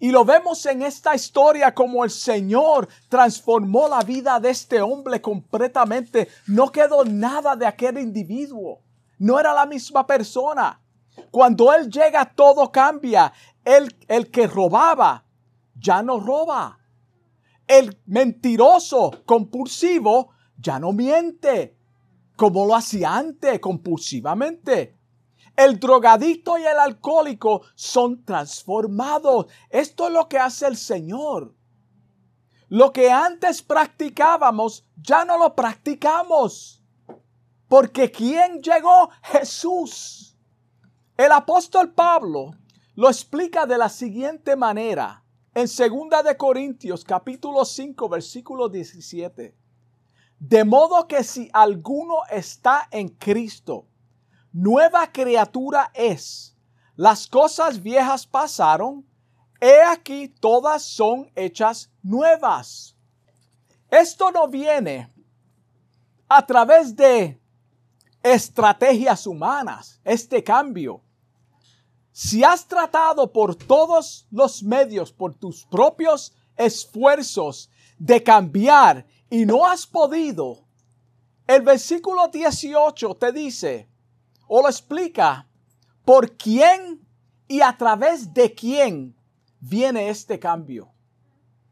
Y 0.00 0.10
lo 0.10 0.24
vemos 0.24 0.64
en 0.66 0.82
esta 0.82 1.14
historia 1.14 1.74
como 1.74 2.04
el 2.04 2.10
Señor 2.10 2.88
transformó 3.08 3.88
la 3.88 4.00
vida 4.00 4.38
de 4.38 4.50
este 4.50 4.80
hombre 4.80 5.20
completamente. 5.20 6.28
No 6.46 6.70
quedó 6.70 7.04
nada 7.04 7.56
de 7.56 7.66
aquel 7.66 7.98
individuo. 7.98 8.80
No 9.18 9.40
era 9.40 9.52
la 9.52 9.66
misma 9.66 10.06
persona. 10.06 10.80
Cuando 11.30 11.72
Él 11.72 11.90
llega 11.90 12.32
todo 12.32 12.70
cambia. 12.70 13.32
El, 13.64 13.96
el 14.06 14.30
que 14.30 14.46
robaba 14.46 15.24
ya 15.74 16.02
no 16.02 16.20
roba. 16.20 16.78
El 17.66 18.00
mentiroso 18.06 19.22
compulsivo 19.26 20.30
ya 20.56 20.78
no 20.78 20.92
miente 20.92 21.78
como 22.38 22.66
lo 22.66 22.76
hacía 22.76 23.16
antes, 23.16 23.58
compulsivamente. 23.58 24.97
El 25.58 25.80
drogadicto 25.80 26.56
y 26.56 26.62
el 26.62 26.78
alcohólico 26.78 27.62
son 27.74 28.24
transformados. 28.24 29.46
Esto 29.70 30.06
es 30.06 30.12
lo 30.12 30.28
que 30.28 30.38
hace 30.38 30.68
el 30.68 30.76
Señor. 30.76 31.52
Lo 32.68 32.92
que 32.92 33.10
antes 33.10 33.60
practicábamos, 33.60 34.86
ya 34.94 35.24
no 35.24 35.36
lo 35.36 35.56
practicamos. 35.56 36.80
Porque 37.66 38.08
¿quién 38.08 38.62
llegó? 38.62 39.10
Jesús. 39.20 40.38
El 41.16 41.32
apóstol 41.32 41.92
Pablo 41.92 42.52
lo 42.94 43.08
explica 43.08 43.66
de 43.66 43.78
la 43.78 43.88
siguiente 43.88 44.54
manera 44.54 45.24
en 45.54 45.66
2 45.66 46.24
de 46.24 46.36
Corintios 46.36 47.02
capítulo 47.02 47.64
5 47.64 48.08
versículo 48.08 48.68
17. 48.68 49.56
De 50.38 50.64
modo 50.64 51.08
que 51.08 51.24
si 51.24 51.50
alguno 51.52 52.18
está 52.30 52.86
en 52.92 53.08
Cristo, 53.08 53.87
nueva 54.52 55.10
criatura 55.12 55.90
es. 55.94 56.56
Las 56.96 57.26
cosas 57.26 57.82
viejas 57.82 58.26
pasaron, 58.26 59.06
he 59.60 59.80
aquí 59.82 60.28
todas 60.28 60.82
son 60.82 61.30
hechas 61.34 61.90
nuevas. 62.02 62.96
Esto 63.90 64.30
no 64.30 64.48
viene 64.48 65.12
a 66.28 66.44
través 66.44 66.94
de 66.94 67.40
estrategias 68.22 69.26
humanas, 69.26 70.00
este 70.04 70.42
cambio. 70.42 71.02
Si 72.12 72.42
has 72.42 72.66
tratado 72.66 73.32
por 73.32 73.54
todos 73.54 74.26
los 74.30 74.62
medios, 74.62 75.12
por 75.12 75.34
tus 75.34 75.64
propios 75.64 76.34
esfuerzos 76.56 77.70
de 77.98 78.22
cambiar 78.22 79.06
y 79.30 79.46
no 79.46 79.64
has 79.64 79.86
podido, 79.86 80.64
el 81.46 81.62
versículo 81.62 82.28
18 82.28 83.14
te 83.14 83.32
dice 83.32 83.88
o 84.48 84.62
lo 84.62 84.68
explica 84.68 85.46
por 86.04 86.36
quién 86.36 87.06
y 87.46 87.60
a 87.60 87.76
través 87.76 88.34
de 88.34 88.54
quién 88.54 89.14
viene 89.60 90.08
este 90.08 90.38
cambio. 90.38 90.90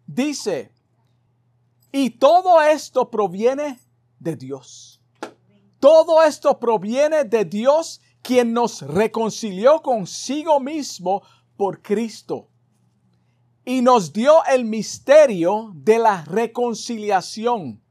Dice, 0.06 0.70
y 1.90 2.10
todo 2.10 2.62
esto 2.62 3.10
proviene 3.10 3.80
de 4.18 4.36
Dios. 4.36 5.00
Todo 5.80 6.22
esto 6.22 6.58
proviene 6.58 7.24
de 7.24 7.44
Dios 7.44 8.00
quien 8.22 8.52
nos 8.52 8.82
reconcilió 8.82 9.82
consigo 9.82 10.60
mismo 10.60 11.22
por 11.56 11.80
Cristo 11.82 12.48
y 13.64 13.82
nos 13.82 14.12
dio 14.12 14.44
el 14.44 14.64
misterio 14.64 15.72
de 15.74 15.98
la 15.98 16.24
reconciliación. 16.24 17.82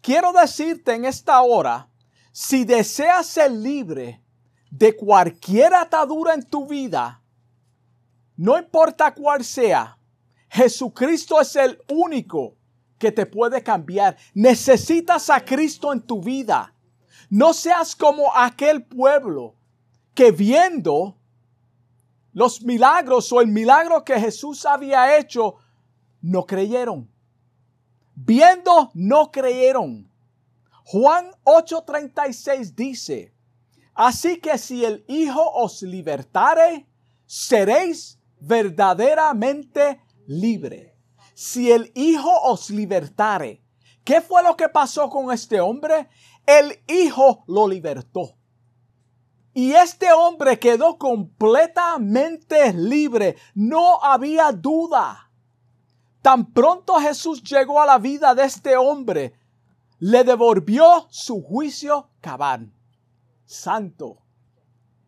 Quiero 0.00 0.32
decirte 0.32 0.94
en 0.94 1.04
esta 1.04 1.42
hora, 1.42 1.90
si 2.38 2.66
deseas 2.66 3.28
ser 3.28 3.50
libre 3.50 4.22
de 4.70 4.94
cualquier 4.94 5.72
atadura 5.72 6.34
en 6.34 6.42
tu 6.42 6.66
vida, 6.66 7.22
no 8.36 8.58
importa 8.58 9.14
cuál 9.14 9.42
sea, 9.42 9.96
Jesucristo 10.50 11.40
es 11.40 11.56
el 11.56 11.80
único 11.88 12.54
que 12.98 13.10
te 13.10 13.24
puede 13.24 13.62
cambiar. 13.62 14.18
Necesitas 14.34 15.30
a 15.30 15.42
Cristo 15.42 15.94
en 15.94 16.02
tu 16.02 16.20
vida. 16.20 16.74
No 17.30 17.54
seas 17.54 17.96
como 17.96 18.30
aquel 18.36 18.84
pueblo 18.84 19.54
que 20.12 20.30
viendo 20.30 21.16
los 22.34 22.60
milagros 22.60 23.32
o 23.32 23.40
el 23.40 23.46
milagro 23.46 24.04
que 24.04 24.20
Jesús 24.20 24.66
había 24.66 25.16
hecho, 25.16 25.54
no 26.20 26.44
creyeron. 26.44 27.10
Viendo, 28.14 28.90
no 28.92 29.30
creyeron. 29.30 30.06
Juan 30.86 31.30
8:36 31.44 32.74
dice, 32.74 33.34
así 33.94 34.38
que 34.38 34.56
si 34.58 34.84
el 34.84 35.04
Hijo 35.08 35.42
os 35.54 35.82
libertare, 35.82 36.86
seréis 37.26 38.18
verdaderamente 38.40 40.00
libre. 40.26 40.96
Si 41.34 41.70
el 41.70 41.92
Hijo 41.94 42.30
os 42.42 42.70
libertare, 42.70 43.62
¿qué 44.04 44.20
fue 44.20 44.42
lo 44.42 44.56
que 44.56 44.68
pasó 44.68 45.10
con 45.10 45.32
este 45.32 45.60
hombre? 45.60 46.08
el 46.46 46.80
Hijo 46.86 47.44
lo 47.48 47.68
libertó. 47.68 48.36
Y 49.52 49.72
este 49.72 50.12
hombre 50.12 50.58
quedó 50.58 50.98
completamente 50.98 52.72
libre. 52.72 53.36
No 53.54 54.02
había 54.02 54.52
duda. 54.52 55.30
Tan 56.22 56.52
pronto 56.52 56.94
Jesús 56.96 57.42
llegó 57.42 57.80
a 57.80 57.86
la 57.86 57.98
vida 57.98 58.34
de 58.34 58.44
este 58.44 58.76
hombre, 58.76 59.32
le 59.98 60.24
devolvió 60.24 61.06
su 61.10 61.42
juicio 61.42 62.10
cabal, 62.20 62.72
santo. 63.44 64.18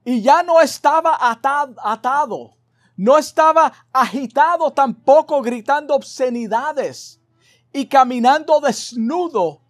Y 0.05 0.23
ya 0.23 0.43
no 0.43 0.61
estaba 0.61 1.19
atado, 1.21 1.75
atado, 1.83 2.57
no 2.97 3.19
estaba 3.19 3.73
agitado 3.93 4.73
tampoco 4.73 5.43
gritando 5.43 5.95
obscenidades 5.95 7.21
y 7.73 7.87
caminando 7.87 8.61
desnudo 8.61 9.61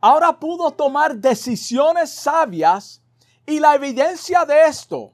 ahora 0.00 0.38
pudo 0.38 0.70
tomar 0.70 1.16
decisiones 1.16 2.10
sabias 2.10 3.02
y 3.44 3.58
la 3.58 3.74
evidencia 3.74 4.44
de 4.44 4.66
esto 4.66 5.12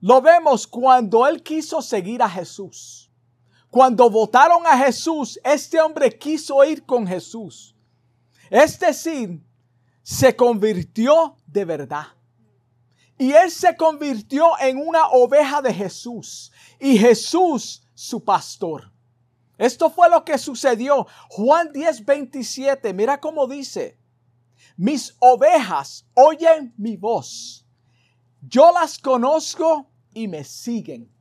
lo 0.00 0.20
vemos 0.20 0.66
cuando 0.66 1.26
él 1.26 1.42
quiso 1.42 1.82
seguir 1.82 2.22
a 2.22 2.28
Jesús. 2.28 3.10
Cuando 3.70 4.08
votaron 4.08 4.66
a 4.66 4.78
Jesús, 4.78 5.38
este 5.44 5.80
hombre 5.80 6.16
quiso 6.16 6.64
ir 6.64 6.86
con 6.86 7.06
Jesús. 7.06 7.74
Es 8.50 8.78
decir, 8.78 9.42
se 10.02 10.34
convirtió 10.34 11.36
de 11.46 11.64
verdad. 11.64 12.06
Y 13.18 13.32
él 13.32 13.50
se 13.50 13.76
convirtió 13.76 14.58
en 14.60 14.78
una 14.78 15.08
oveja 15.08 15.60
de 15.60 15.74
Jesús 15.74 16.52
y 16.78 16.98
Jesús 16.98 17.82
su 17.94 18.22
pastor. 18.24 18.92
Esto 19.58 19.90
fue 19.90 20.08
lo 20.08 20.24
que 20.24 20.38
sucedió. 20.38 21.06
Juan 21.28 21.72
10, 21.72 22.04
27, 22.04 22.94
mira 22.94 23.20
cómo 23.20 23.48
dice, 23.48 23.98
mis 24.76 25.16
ovejas 25.18 26.06
oyen 26.14 26.72
mi 26.76 26.96
voz. 26.96 27.66
Yo 28.40 28.70
las 28.72 28.98
conozco 28.98 29.90
y 30.14 30.28
me 30.28 30.44
siguen. 30.44 31.12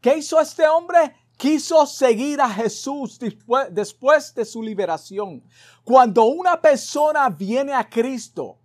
¿Qué 0.00 0.16
hizo 0.16 0.40
este 0.40 0.66
hombre? 0.66 1.14
Quiso 1.42 1.84
seguir 1.86 2.40
a 2.40 2.48
Jesús 2.48 3.18
después, 3.18 4.32
de 4.32 4.44
su 4.44 4.62
liberación. 4.62 5.42
Cuando 5.82 6.22
una 6.26 6.60
persona 6.60 7.28
viene 7.28 7.72
a 7.72 7.90
Cristo, 7.90 8.58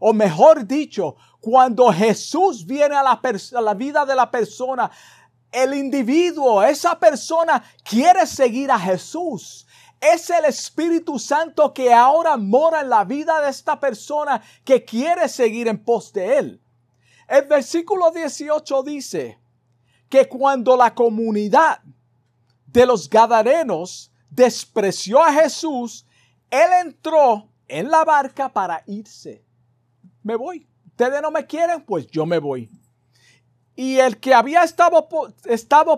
o 0.00 0.14
mejor 0.14 0.66
dicho, 0.66 1.14
cuando 1.42 1.92
Jesús 1.92 2.64
viene 2.64 2.96
a 2.96 3.02
la, 3.02 3.20
a 3.20 3.60
la 3.60 3.74
vida 3.74 4.06
de 4.06 4.14
la 4.14 4.30
persona, 4.30 4.90
el 5.50 5.74
individuo, 5.74 6.62
esa 6.62 6.98
persona 6.98 7.62
quiere 7.84 8.26
seguir 8.26 8.70
a 8.70 8.78
Jesús. 8.78 9.66
Es 10.00 10.30
el 10.30 10.46
Espíritu 10.46 11.18
Santo 11.18 11.74
que 11.74 11.92
ahora 11.92 12.38
mora 12.38 12.80
en 12.80 12.88
la 12.88 13.04
vida 13.04 13.42
de 13.42 13.50
esta 13.50 13.78
persona 13.78 14.40
que 14.64 14.86
quiere 14.86 15.28
seguir 15.28 15.68
en 15.68 15.84
pos 15.84 16.10
de 16.14 16.38
él. 16.38 16.62
El 17.28 17.46
versículo 17.46 18.10
18 18.10 18.82
dice 18.84 19.38
que 20.08 20.26
cuando 20.30 20.78
la 20.78 20.94
comunidad 20.94 21.82
de 22.72 22.86
los 22.86 23.08
Gadarenos 23.08 24.10
despreció 24.30 25.22
a 25.22 25.32
Jesús, 25.32 26.06
él 26.50 26.70
entró 26.84 27.48
en 27.68 27.90
la 27.90 28.04
barca 28.04 28.52
para 28.52 28.82
irse. 28.86 29.44
Me 30.22 30.36
voy, 30.36 30.66
ustedes 30.86 31.20
no 31.20 31.30
me 31.30 31.46
quieren, 31.46 31.84
pues 31.84 32.06
yo 32.06 32.24
me 32.24 32.38
voy. 32.38 32.70
Y 33.74 33.98
el 33.98 34.18
que 34.18 34.34
había 34.34 34.62
estado, 34.64 35.08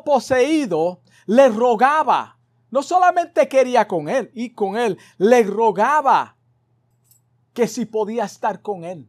poseído 0.05 1.01
le 1.27 1.49
rogaba, 1.49 2.39
no 2.71 2.83
solamente 2.83 3.49
quería 3.49 3.87
con 3.87 4.09
él, 4.09 4.31
y 4.35 4.51
con 4.51 4.77
él, 4.77 4.99
le 5.19 5.43
rogaba 5.45 6.37
que 7.53 7.69
si 7.69 7.87
podía 7.87 8.25
estar 8.25 8.63
con 8.63 8.85
él. 8.85 9.09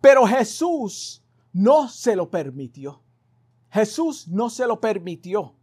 Pero 0.00 0.26
Jesús 0.26 1.22
no 1.52 1.88
se 1.88 2.16
lo 2.16 2.30
permitió. 2.30 3.02
Jesús 3.70 4.28
no 4.28 4.50
se 4.50 4.66
lo 4.66 4.80
permitió, 4.80 5.54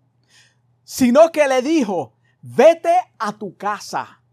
sino 0.91 1.31
que 1.31 1.47
le 1.47 1.61
dijo, 1.61 2.13
vete 2.41 2.95
a 3.19 3.31
tu 3.33 3.55
casa, 3.55 4.23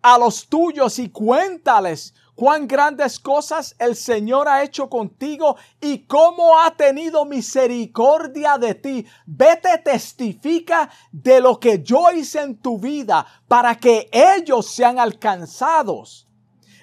a 0.00 0.16
los 0.16 0.48
tuyos 0.48 1.00
y 1.00 1.08
cuéntales 1.08 2.14
cuán 2.36 2.68
grandes 2.68 3.18
cosas 3.18 3.74
el 3.80 3.96
Señor 3.96 4.46
ha 4.46 4.62
hecho 4.62 4.88
contigo 4.88 5.56
y 5.80 6.06
cómo 6.06 6.56
ha 6.60 6.70
tenido 6.76 7.24
misericordia 7.24 8.58
de 8.58 8.76
ti. 8.76 9.06
Vete, 9.26 9.76
testifica 9.78 10.88
de 11.10 11.40
lo 11.40 11.58
que 11.58 11.82
yo 11.82 12.12
hice 12.12 12.42
en 12.42 12.56
tu 12.58 12.78
vida 12.78 13.26
para 13.48 13.74
que 13.74 14.08
ellos 14.12 14.70
sean 14.70 15.00
alcanzados. 15.00 16.28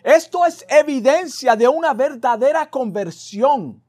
Esto 0.04 0.46
es 0.46 0.66
evidencia 0.68 1.56
de 1.56 1.70
una 1.70 1.94
verdadera 1.94 2.70
conversión. 2.70 3.82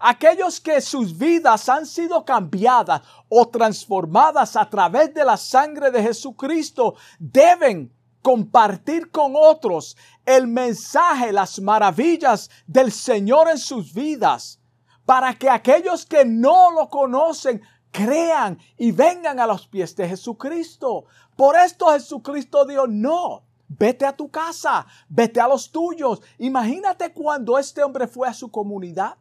Aquellos 0.00 0.60
que 0.60 0.80
sus 0.80 1.16
vidas 1.16 1.68
han 1.68 1.86
sido 1.86 2.24
cambiadas 2.24 3.02
o 3.28 3.48
transformadas 3.48 4.56
a 4.56 4.68
través 4.68 5.12
de 5.14 5.24
la 5.24 5.36
sangre 5.36 5.90
de 5.90 6.02
Jesucristo 6.02 6.94
deben 7.18 7.92
compartir 8.22 9.10
con 9.10 9.32
otros 9.36 9.96
el 10.24 10.46
mensaje, 10.46 11.32
las 11.32 11.60
maravillas 11.60 12.48
del 12.66 12.92
Señor 12.92 13.48
en 13.50 13.58
sus 13.58 13.92
vidas, 13.92 14.60
para 15.04 15.34
que 15.34 15.50
aquellos 15.50 16.06
que 16.06 16.24
no 16.24 16.70
lo 16.70 16.88
conocen 16.88 17.60
crean 17.90 18.58
y 18.78 18.92
vengan 18.92 19.38
a 19.40 19.46
los 19.46 19.66
pies 19.66 19.94
de 19.96 20.08
Jesucristo. 20.08 21.04
Por 21.36 21.56
esto 21.56 21.88
Jesucristo 21.92 22.64
dijo, 22.64 22.86
no, 22.86 23.44
vete 23.68 24.06
a 24.06 24.16
tu 24.16 24.30
casa, 24.30 24.86
vete 25.08 25.40
a 25.40 25.48
los 25.48 25.70
tuyos. 25.70 26.22
Imagínate 26.38 27.12
cuando 27.12 27.58
este 27.58 27.82
hombre 27.82 28.06
fue 28.06 28.28
a 28.28 28.34
su 28.34 28.50
comunidad 28.50 29.16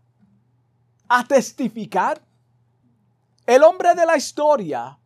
a 1.20 1.24
testificar. 1.24 2.22
El 3.46 3.64
hombre 3.64 3.96
de 3.96 4.06
la 4.06 4.18
historia 4.18 4.98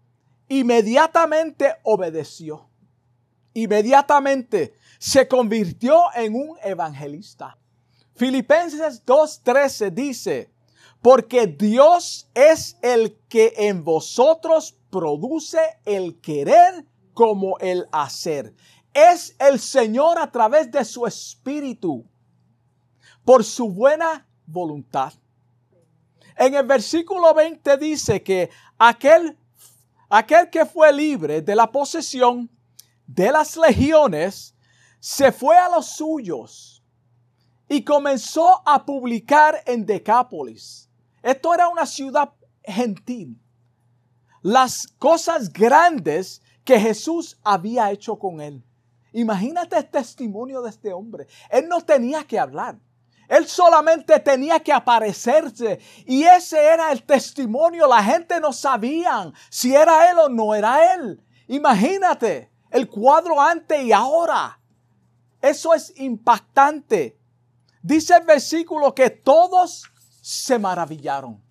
inmediatamente 0.47 1.75
obedeció 1.83 2.69
inmediatamente 3.55 4.75
se 4.99 5.27
convirtió 5.27 6.03
en 6.13 6.35
un 6.35 6.57
evangelista. 6.63 7.57
Filipenses 8.13 9.03
2.13 9.05 9.91
dice, 9.91 10.51
porque 11.01 11.47
Dios 11.47 12.29
es 12.33 12.77
el 12.81 13.17
que 13.27 13.53
en 13.57 13.83
vosotros 13.83 14.77
produce 14.89 15.59
el 15.85 16.19
querer 16.19 16.85
como 17.13 17.57
el 17.59 17.87
hacer. 17.91 18.53
Es 18.93 19.35
el 19.39 19.59
Señor 19.59 20.19
a 20.19 20.31
través 20.31 20.71
de 20.71 20.83
su 20.85 21.05
espíritu, 21.05 22.05
por 23.23 23.43
su 23.43 23.69
buena 23.69 24.27
voluntad. 24.45 25.13
En 26.35 26.53
el 26.53 26.65
versículo 26.65 27.33
20 27.33 27.77
dice 27.77 28.21
que 28.21 28.49
aquel, 28.77 29.37
aquel 30.09 30.49
que 30.49 30.65
fue 30.65 30.91
libre 30.91 31.41
de 31.41 31.55
la 31.55 31.71
posesión 31.71 32.49
de 33.07 33.31
las 33.31 33.55
legiones, 33.55 34.55
se 34.99 35.31
fue 35.31 35.57
a 35.57 35.69
los 35.69 35.87
suyos 35.95 36.83
y 37.69 37.83
comenzó 37.83 38.67
a 38.67 38.85
publicar 38.85 39.61
en 39.65 39.85
Decápolis. 39.85 40.89
Esto 41.23 41.53
era 41.53 41.69
una 41.69 41.85
ciudad 41.85 42.33
gentil. 42.63 43.39
Las 44.41 44.87
cosas 44.99 45.51
grandes 45.51 46.41
que 46.63 46.79
Jesús 46.79 47.39
había 47.43 47.91
hecho 47.91 48.17
con 48.17 48.41
él. 48.41 48.63
Imagínate 49.13 49.77
el 49.77 49.89
testimonio 49.89 50.61
de 50.61 50.69
este 50.69 50.91
hombre. 50.91 51.27
Él 51.49 51.67
no 51.69 51.81
tenía 51.81 52.25
que 52.25 52.37
hablar. 52.37 52.77
Él 53.27 53.47
solamente 53.47 54.19
tenía 54.19 54.59
que 54.59 54.71
aparecerse 54.71 55.79
y 56.05 56.23
ese 56.23 56.63
era 56.63 56.91
el 56.91 57.03
testimonio. 57.03 57.87
La 57.87 58.03
gente 58.03 58.39
no 58.39 58.53
sabía 58.53 59.31
si 59.49 59.75
era 59.75 60.11
él 60.11 60.19
o 60.19 60.29
no 60.29 60.53
era 60.53 60.93
él. 60.93 61.23
Imagínate 61.47 62.51
el 62.69 62.89
cuadro 62.89 63.41
antes 63.41 63.81
y 63.83 63.91
ahora. 63.91 64.59
Eso 65.41 65.73
es 65.73 65.93
impactante. 65.97 67.19
Dice 67.81 68.15
el 68.15 68.25
versículo 68.25 68.93
que 68.95 69.09
todos 69.09 69.83
se 70.21 70.57
maravillaron. 70.57 71.43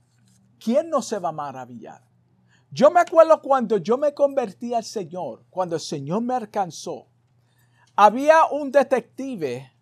¿Quién 0.58 0.90
no 0.90 1.00
se 1.02 1.18
va 1.18 1.28
a 1.28 1.32
maravillar? 1.32 2.02
Yo 2.70 2.90
me 2.90 3.00
acuerdo 3.00 3.40
cuando 3.40 3.76
yo 3.76 3.96
me 3.96 4.12
convertí 4.12 4.74
al 4.74 4.82
Señor, 4.82 5.44
cuando 5.48 5.76
el 5.76 5.80
Señor 5.80 6.22
me 6.22 6.34
alcanzó. 6.34 7.06
Había 7.94 8.46
un 8.46 8.72
detective 8.72 9.73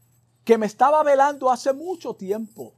que 0.45 0.59
me 0.59 0.67
estaba 0.67 1.03
velando 1.03 1.51
hace 1.51 1.73
mucho 1.73 2.15
tiempo. 2.15 2.75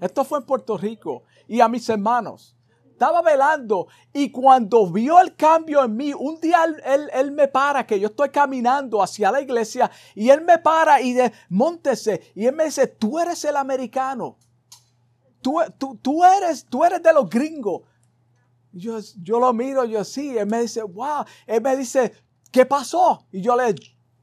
Esto 0.00 0.24
fue 0.24 0.38
en 0.38 0.46
Puerto 0.46 0.76
Rico. 0.78 1.24
Y 1.46 1.60
a 1.60 1.68
mis 1.68 1.88
hermanos 1.88 2.56
estaba 3.00 3.22
velando 3.22 3.88
y 4.12 4.30
cuando 4.30 4.86
vio 4.86 5.18
el 5.22 5.34
cambio 5.34 5.82
en 5.82 5.96
mí, 5.96 6.12
un 6.12 6.38
día 6.38 6.66
él, 7.14 7.32
me 7.32 7.48
para, 7.48 7.86
que 7.86 7.98
yo 7.98 8.08
estoy 8.08 8.28
caminando 8.28 9.02
hacia 9.02 9.32
la 9.32 9.40
iglesia 9.40 9.90
y 10.14 10.28
él 10.28 10.42
me 10.42 10.58
para 10.58 11.00
y 11.00 11.14
de, 11.14 11.32
montese 11.48 12.30
y 12.34 12.44
él 12.44 12.54
me 12.54 12.66
dice, 12.66 12.88
tú 12.88 13.18
eres 13.18 13.42
el 13.46 13.56
americano, 13.56 14.36
tú, 15.40 15.62
tú, 16.02 16.22
eres, 16.22 16.66
tú 16.66 16.84
eres 16.84 17.02
de 17.02 17.14
los 17.14 17.30
gringos. 17.30 17.84
Yo, 18.70 18.98
yo 19.22 19.40
lo 19.40 19.54
miro, 19.54 19.86
yo 19.86 20.04
sí, 20.04 20.36
él 20.36 20.46
me 20.46 20.60
dice, 20.60 20.82
wow, 20.82 21.24
él 21.46 21.62
me 21.62 21.74
dice, 21.78 22.12
¿qué 22.52 22.66
pasó? 22.66 23.26
Y 23.32 23.40
yo 23.40 23.56
le 23.56 23.74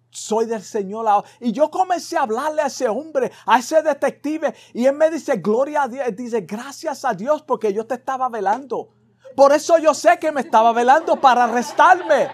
soy 0.10 0.46
del 0.46 0.63
Señor. 0.63 1.24
Y 1.39 1.52
yo 1.52 1.70
comencé 1.70 2.17
a 2.17 2.24
hablarle 2.24 2.62
a 2.62 2.67
ese 2.67 2.88
hombre, 2.88 3.32
a 3.46 3.60
ese 3.60 3.82
detective, 3.82 4.54
y 4.74 4.86
él 4.86 4.96
me 4.96 5.10
dice, 5.10 5.38
gloria 5.38 5.84
a 5.84 5.88
Dios, 5.88 6.06
dice, 6.15 6.41
gracias 6.41 7.06
a 7.06 7.13
Dios 7.13 7.41
porque 7.43 7.74
yo 7.74 7.86
te 7.86 7.96
estaba 7.96 8.30
velando. 8.30 8.89
Por 9.36 9.54
eso 9.54 9.78
yo 9.78 9.93
sé 9.93 10.17
que 10.20 10.32
me 10.32 10.41
estaba 10.41 10.74
velando 10.74 11.20
para 11.22 11.43
arrestarme. 11.43 12.30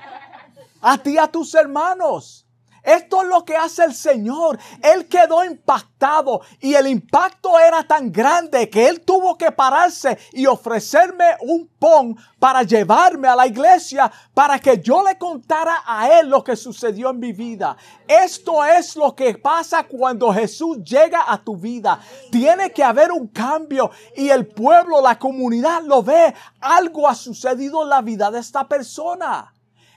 A 0.82 0.98
ti, 0.98 1.18
a 1.18 1.28
tus 1.28 1.54
hermanos. 1.56 2.43
Esto 2.84 3.22
es 3.22 3.30
lo 3.30 3.46
que 3.46 3.56
hace 3.56 3.86
el 3.86 3.94
Señor. 3.94 4.60
Él 4.82 5.08
quedó 5.08 5.44
impactado 5.44 6.42
y 6.60 6.74
el 6.74 6.88
impacto 6.88 7.58
era 7.58 7.84
tan 7.84 8.12
grande 8.12 8.70
que 8.70 8.88
él 8.90 9.02
tuvo 9.02 9.38
que 9.38 9.52
pararse 9.52 10.18
y 10.34 10.46
ofrecerme 10.46 11.38
un 11.42 11.70
pon 11.80 12.18
para 12.40 12.64
llevarme 12.64 13.30
a 13.30 13.36
la 13.38 13.48
iglesia 13.48 14.12
para 14.34 14.60
que 14.60 14.82
yo 14.82 15.02
le 15.02 15.18
contara 15.18 15.84
a 15.86 16.20
él 16.20 16.28
lo 16.28 16.44
que 16.44 16.58
sucedió 16.58 17.12
en 17.12 17.20
mi 17.20 17.32
vida. 17.32 17.78
Esto 18.06 18.66
es 18.66 18.98
lo 18.98 19.16
que 19.16 19.36
pasa 19.36 19.84
cuando 19.84 20.34
Jesús 20.34 20.84
llega 20.84 21.24
a 21.26 21.38
tu 21.38 21.56
vida. 21.56 22.00
Tiene 22.32 22.72
que 22.72 22.84
haber 22.84 23.14
un 23.14 23.28
cambio 23.28 23.92
y 24.16 24.28
el 24.30 24.46
pueblo, 24.48 25.02
la 25.02 25.18
comunidad 25.18 25.84
lo 25.84 26.04
ve. 26.04 26.34
Algo 26.60 27.08
ha 27.08 27.16
sucedido 27.16 27.84
en 27.84 27.90
la 27.90 28.02
vida 28.02 28.30
de 28.30 28.40
esta 28.40 28.68
persona. 28.68 29.53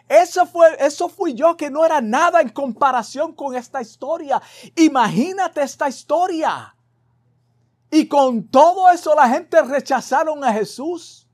Eso 0.08 0.46
fue, 0.46 0.76
eso 0.78 1.08
fui 1.08 1.34
yo 1.34 1.56
que 1.56 1.70
no 1.70 1.84
era 1.84 2.00
nada 2.00 2.40
en 2.40 2.50
comparación 2.50 3.32
con 3.32 3.56
esta 3.56 3.82
historia. 3.82 4.40
Imagínate 4.76 5.62
esta 5.62 5.88
historia. 5.88 6.74
Y 7.90 8.06
con 8.06 8.46
todo 8.48 8.88
eso 8.90 9.14
la 9.14 9.28
gente 9.28 9.60
rechazaron 9.62 10.44
a 10.44 10.52
Jesús. 10.52 11.26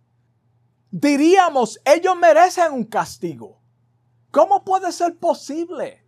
Diríamos, 0.90 1.80
ellos 1.84 2.16
merecen 2.16 2.72
un 2.72 2.84
castigo. 2.84 3.58
¿Cómo 4.30 4.64
puede 4.64 4.92
ser 4.92 5.18
posible? 5.18 6.02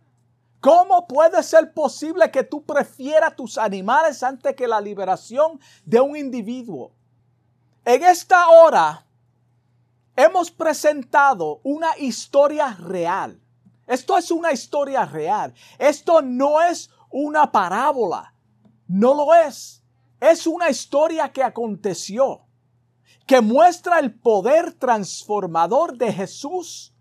¿Cómo 0.59 1.07
puede 1.07 1.43
ser 1.43 1.73
posible 1.73 2.31
que 2.31 2.43
tú 2.43 2.63
prefieras 2.63 3.35
tus 3.35 3.57
animales 3.59 4.23
antes 4.23 4.55
que 4.55 4.67
la 4.67 4.81
liberación 4.81 5.59
de 5.85 5.99
un 5.99 6.15
individuo? 6.15 6.91
En 7.83 8.03
esta 8.03 8.47
hora, 8.49 9.04
hemos 10.15 10.51
presentado 10.51 11.59
una 11.63 11.97
historia 11.97 12.73
real. 12.79 13.39
Esto 13.87 14.17
es 14.17 14.31
una 14.31 14.51
historia 14.51 15.05
real. 15.05 15.53
Esto 15.77 16.21
no 16.21 16.61
es 16.61 16.89
una 17.09 17.51
parábola. 17.51 18.33
No 18.87 19.13
lo 19.13 19.33
es. 19.33 19.83
Es 20.19 20.47
una 20.47 20.69
historia 20.69 21.31
que 21.31 21.43
aconteció, 21.43 22.45
que 23.27 23.41
muestra 23.41 23.99
el 23.99 24.13
poder 24.13 24.73
transformador 24.73 25.97
de 25.97 26.11
Jesús 26.11 26.93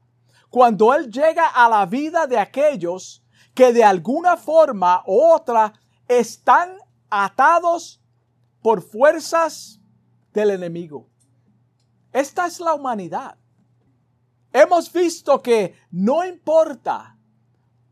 cuando 0.51 0.93
Él 0.95 1.11
llega 1.11 1.49
a 1.49 1.69
la 1.69 1.87
vida 1.87 2.27
de 2.27 2.39
aquellos 2.39 3.25
que 3.55 3.73
de 3.73 3.85
alguna 3.85 4.37
forma 4.37 5.03
u 5.07 5.21
otra 5.21 5.73
están 6.07 6.77
atados 7.09 8.01
por 8.61 8.83
fuerzas 8.83 9.81
del 10.33 10.51
enemigo. 10.51 11.09
Esta 12.15 12.47
es 12.47 12.61
la 12.61 12.75
humanidad. 12.75 13.37
Hemos 14.53 14.93
visto 14.93 15.43
que 15.43 15.75
no 15.91 16.25
importa 16.25 17.19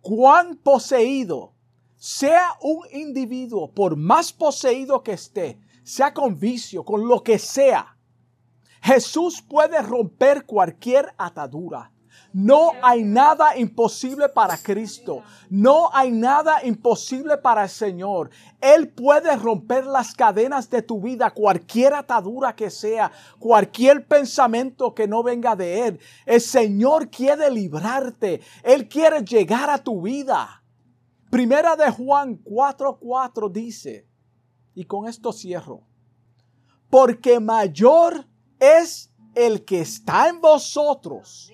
cuán 0.00 0.56
poseído, 0.58 1.56
sea 1.96 2.56
un 2.61 2.87
individuo, 2.92 3.72
por 3.72 3.96
más 3.96 4.32
poseído 4.32 5.02
que 5.02 5.14
esté, 5.14 5.58
sea 5.82 6.14
con 6.14 6.38
vicio, 6.38 6.85
con 6.85 7.08
lo 7.08 7.24
que 7.24 7.37
sea, 7.40 7.98
Jesús 8.80 9.42
puede 9.42 9.82
romper 9.82 10.46
cualquier 10.46 11.12
atadura. 11.18 11.92
No 12.33 12.72
hay 12.83 13.05
nada 13.05 13.59
imposible 13.59 14.29
para 14.29 14.57
Cristo. 14.57 15.22
No 15.51 15.90
hay 15.92 16.11
nada 16.11 16.64
imposible 16.64 17.37
para 17.37 17.64
el 17.64 17.68
Señor. 17.68 18.31
Él 18.61 18.88
puede 18.88 19.37
romper 19.37 19.85
las 19.85 20.14
cadenas 20.14 20.70
de 20.70 20.83
tu 20.83 21.01
vida, 21.01 21.31
cualquier 21.31 21.94
atadura 21.94 22.57
que 22.57 22.70
sea, 22.70 23.12
cualquier 23.38 24.07
pensamiento 24.07 24.94
que 24.94 25.07
no 25.07 25.22
venga 25.22 25.55
de 25.55 25.87
Él. 25.88 26.01
El 26.25 26.40
Señor 26.40 27.11
quiere 27.11 27.51
librarte. 27.51 28.40
Él 28.62 28.88
quiere 28.88 29.22
llegar 29.22 29.68
a 29.68 29.79
tu 29.79 30.03
vida. 30.03 30.62
Primera 31.31 31.77
de 31.77 31.90
Juan 31.90 32.42
4:4 32.44 33.51
dice, 33.51 34.07
y 34.75 34.85
con 34.85 35.07
esto 35.07 35.33
cierro, 35.33 35.87
porque 36.90 37.40
mayor 37.40 38.27
es 38.59 39.11
el 39.35 39.64
que 39.64 39.81
está 39.81 40.29
en 40.29 40.40
vosotros 40.40 41.51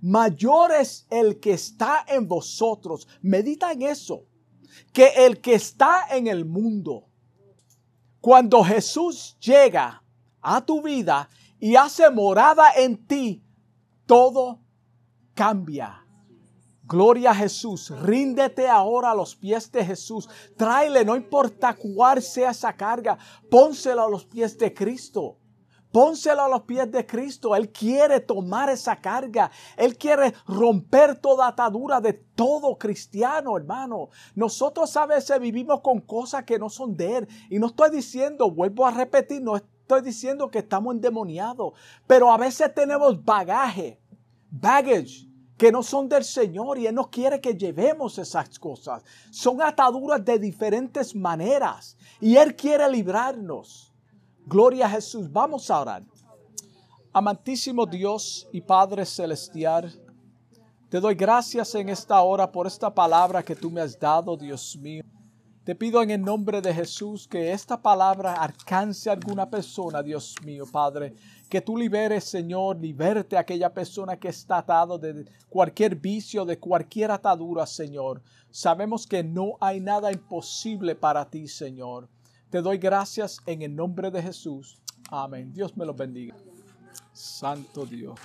mayor 0.00 0.72
es 0.72 1.06
el 1.10 1.40
que 1.40 1.52
está 1.52 2.04
en 2.08 2.26
vosotros. 2.28 3.06
Medita 3.22 3.72
en 3.72 3.82
eso, 3.82 4.24
que 4.92 5.08
el 5.16 5.40
que 5.40 5.54
está 5.54 6.06
en 6.10 6.26
el 6.26 6.44
mundo. 6.44 7.06
Cuando 8.20 8.62
Jesús 8.62 9.36
llega 9.40 10.02
a 10.40 10.64
tu 10.64 10.82
vida 10.82 11.28
y 11.58 11.76
hace 11.76 12.10
morada 12.10 12.72
en 12.76 13.06
ti, 13.06 13.42
todo 14.06 14.60
cambia. 15.34 16.04
Gloria 16.82 17.30
a 17.30 17.34
Jesús. 17.34 17.90
Ríndete 18.02 18.68
ahora 18.68 19.12
a 19.12 19.14
los 19.14 19.36
pies 19.36 19.70
de 19.70 19.84
Jesús. 19.84 20.28
Tráele, 20.56 21.04
no 21.04 21.14
importa 21.14 21.74
cuál 21.74 22.20
sea 22.20 22.50
esa 22.50 22.72
carga, 22.72 23.16
pónsela 23.48 24.02
a 24.02 24.08
los 24.08 24.24
pies 24.24 24.58
de 24.58 24.74
Cristo. 24.74 25.39
Pónselo 25.92 26.42
a 26.42 26.48
los 26.48 26.62
pies 26.62 26.90
de 26.90 27.04
Cristo. 27.04 27.54
Él 27.56 27.70
quiere 27.70 28.20
tomar 28.20 28.70
esa 28.70 28.96
carga. 28.96 29.50
Él 29.76 29.96
quiere 29.96 30.34
romper 30.46 31.16
toda 31.16 31.48
atadura 31.48 32.00
de 32.00 32.12
todo 32.12 32.76
cristiano, 32.78 33.56
hermano. 33.56 34.10
Nosotros 34.34 34.96
a 34.96 35.06
veces 35.06 35.40
vivimos 35.40 35.80
con 35.80 36.00
cosas 36.00 36.44
que 36.44 36.58
no 36.58 36.70
son 36.70 36.96
de 36.96 37.18
Él. 37.18 37.28
Y 37.48 37.58
no 37.58 37.68
estoy 37.68 37.90
diciendo, 37.90 38.50
vuelvo 38.50 38.86
a 38.86 38.92
repetir, 38.92 39.42
no 39.42 39.56
estoy 39.56 40.02
diciendo 40.02 40.50
que 40.50 40.60
estamos 40.60 40.94
endemoniados. 40.94 41.72
Pero 42.06 42.30
a 42.30 42.36
veces 42.36 42.72
tenemos 42.72 43.24
bagaje, 43.24 44.00
baggage 44.50 45.30
que 45.60 45.70
no 45.70 45.82
son 45.82 46.08
del 46.08 46.24
Señor 46.24 46.78
y 46.78 46.86
Él 46.86 46.94
no 46.94 47.10
quiere 47.10 47.38
que 47.38 47.54
llevemos 47.54 48.16
esas 48.16 48.58
cosas. 48.58 49.02
Son 49.30 49.60
ataduras 49.60 50.24
de 50.24 50.38
diferentes 50.38 51.14
maneras 51.14 51.98
y 52.18 52.36
Él 52.36 52.56
quiere 52.56 52.90
librarnos. 52.90 53.89
Gloria 54.50 54.86
a 54.86 54.90
Jesús. 54.90 55.30
Vamos 55.30 55.70
a 55.70 55.80
orar. 55.80 56.02
Amantísimo 57.12 57.86
Dios 57.86 58.48
y 58.50 58.60
Padre 58.60 59.06
Celestial, 59.06 59.92
te 60.88 60.98
doy 60.98 61.14
gracias 61.14 61.72
en 61.76 61.88
esta 61.88 62.20
hora 62.20 62.50
por 62.50 62.66
esta 62.66 62.92
palabra 62.92 63.44
que 63.44 63.54
tú 63.54 63.70
me 63.70 63.80
has 63.80 63.96
dado, 63.96 64.36
Dios 64.36 64.76
mío. 64.76 65.04
Te 65.62 65.76
pido 65.76 66.02
en 66.02 66.10
el 66.10 66.20
nombre 66.20 66.60
de 66.60 66.74
Jesús 66.74 67.28
que 67.28 67.52
esta 67.52 67.80
palabra 67.80 68.34
alcance 68.34 69.08
a 69.08 69.12
alguna 69.12 69.48
persona, 69.48 70.02
Dios 70.02 70.34
mío, 70.44 70.64
Padre. 70.66 71.14
Que 71.48 71.60
tú 71.60 71.76
liberes, 71.76 72.24
Señor, 72.24 72.76
liberte 72.80 73.36
a 73.36 73.40
aquella 73.42 73.72
persona 73.72 74.18
que 74.18 74.30
está 74.30 74.58
atado 74.58 74.98
de 74.98 75.26
cualquier 75.48 75.94
vicio, 75.94 76.44
de 76.44 76.58
cualquier 76.58 77.12
atadura, 77.12 77.66
Señor. 77.66 78.20
Sabemos 78.50 79.06
que 79.06 79.22
no 79.22 79.58
hay 79.60 79.78
nada 79.78 80.10
imposible 80.10 80.96
para 80.96 81.24
ti, 81.30 81.46
Señor. 81.46 82.08
Te 82.50 82.60
doy 82.60 82.78
gracias 82.78 83.40
en 83.46 83.62
el 83.62 83.76
nombre 83.76 84.10
de 84.10 84.20
Jesús. 84.20 84.76
Amén. 85.08 85.52
Dios 85.52 85.76
me 85.76 85.86
los 85.86 85.96
bendiga. 85.96 86.34
Santo 87.12 87.86
Dios. 87.86 88.18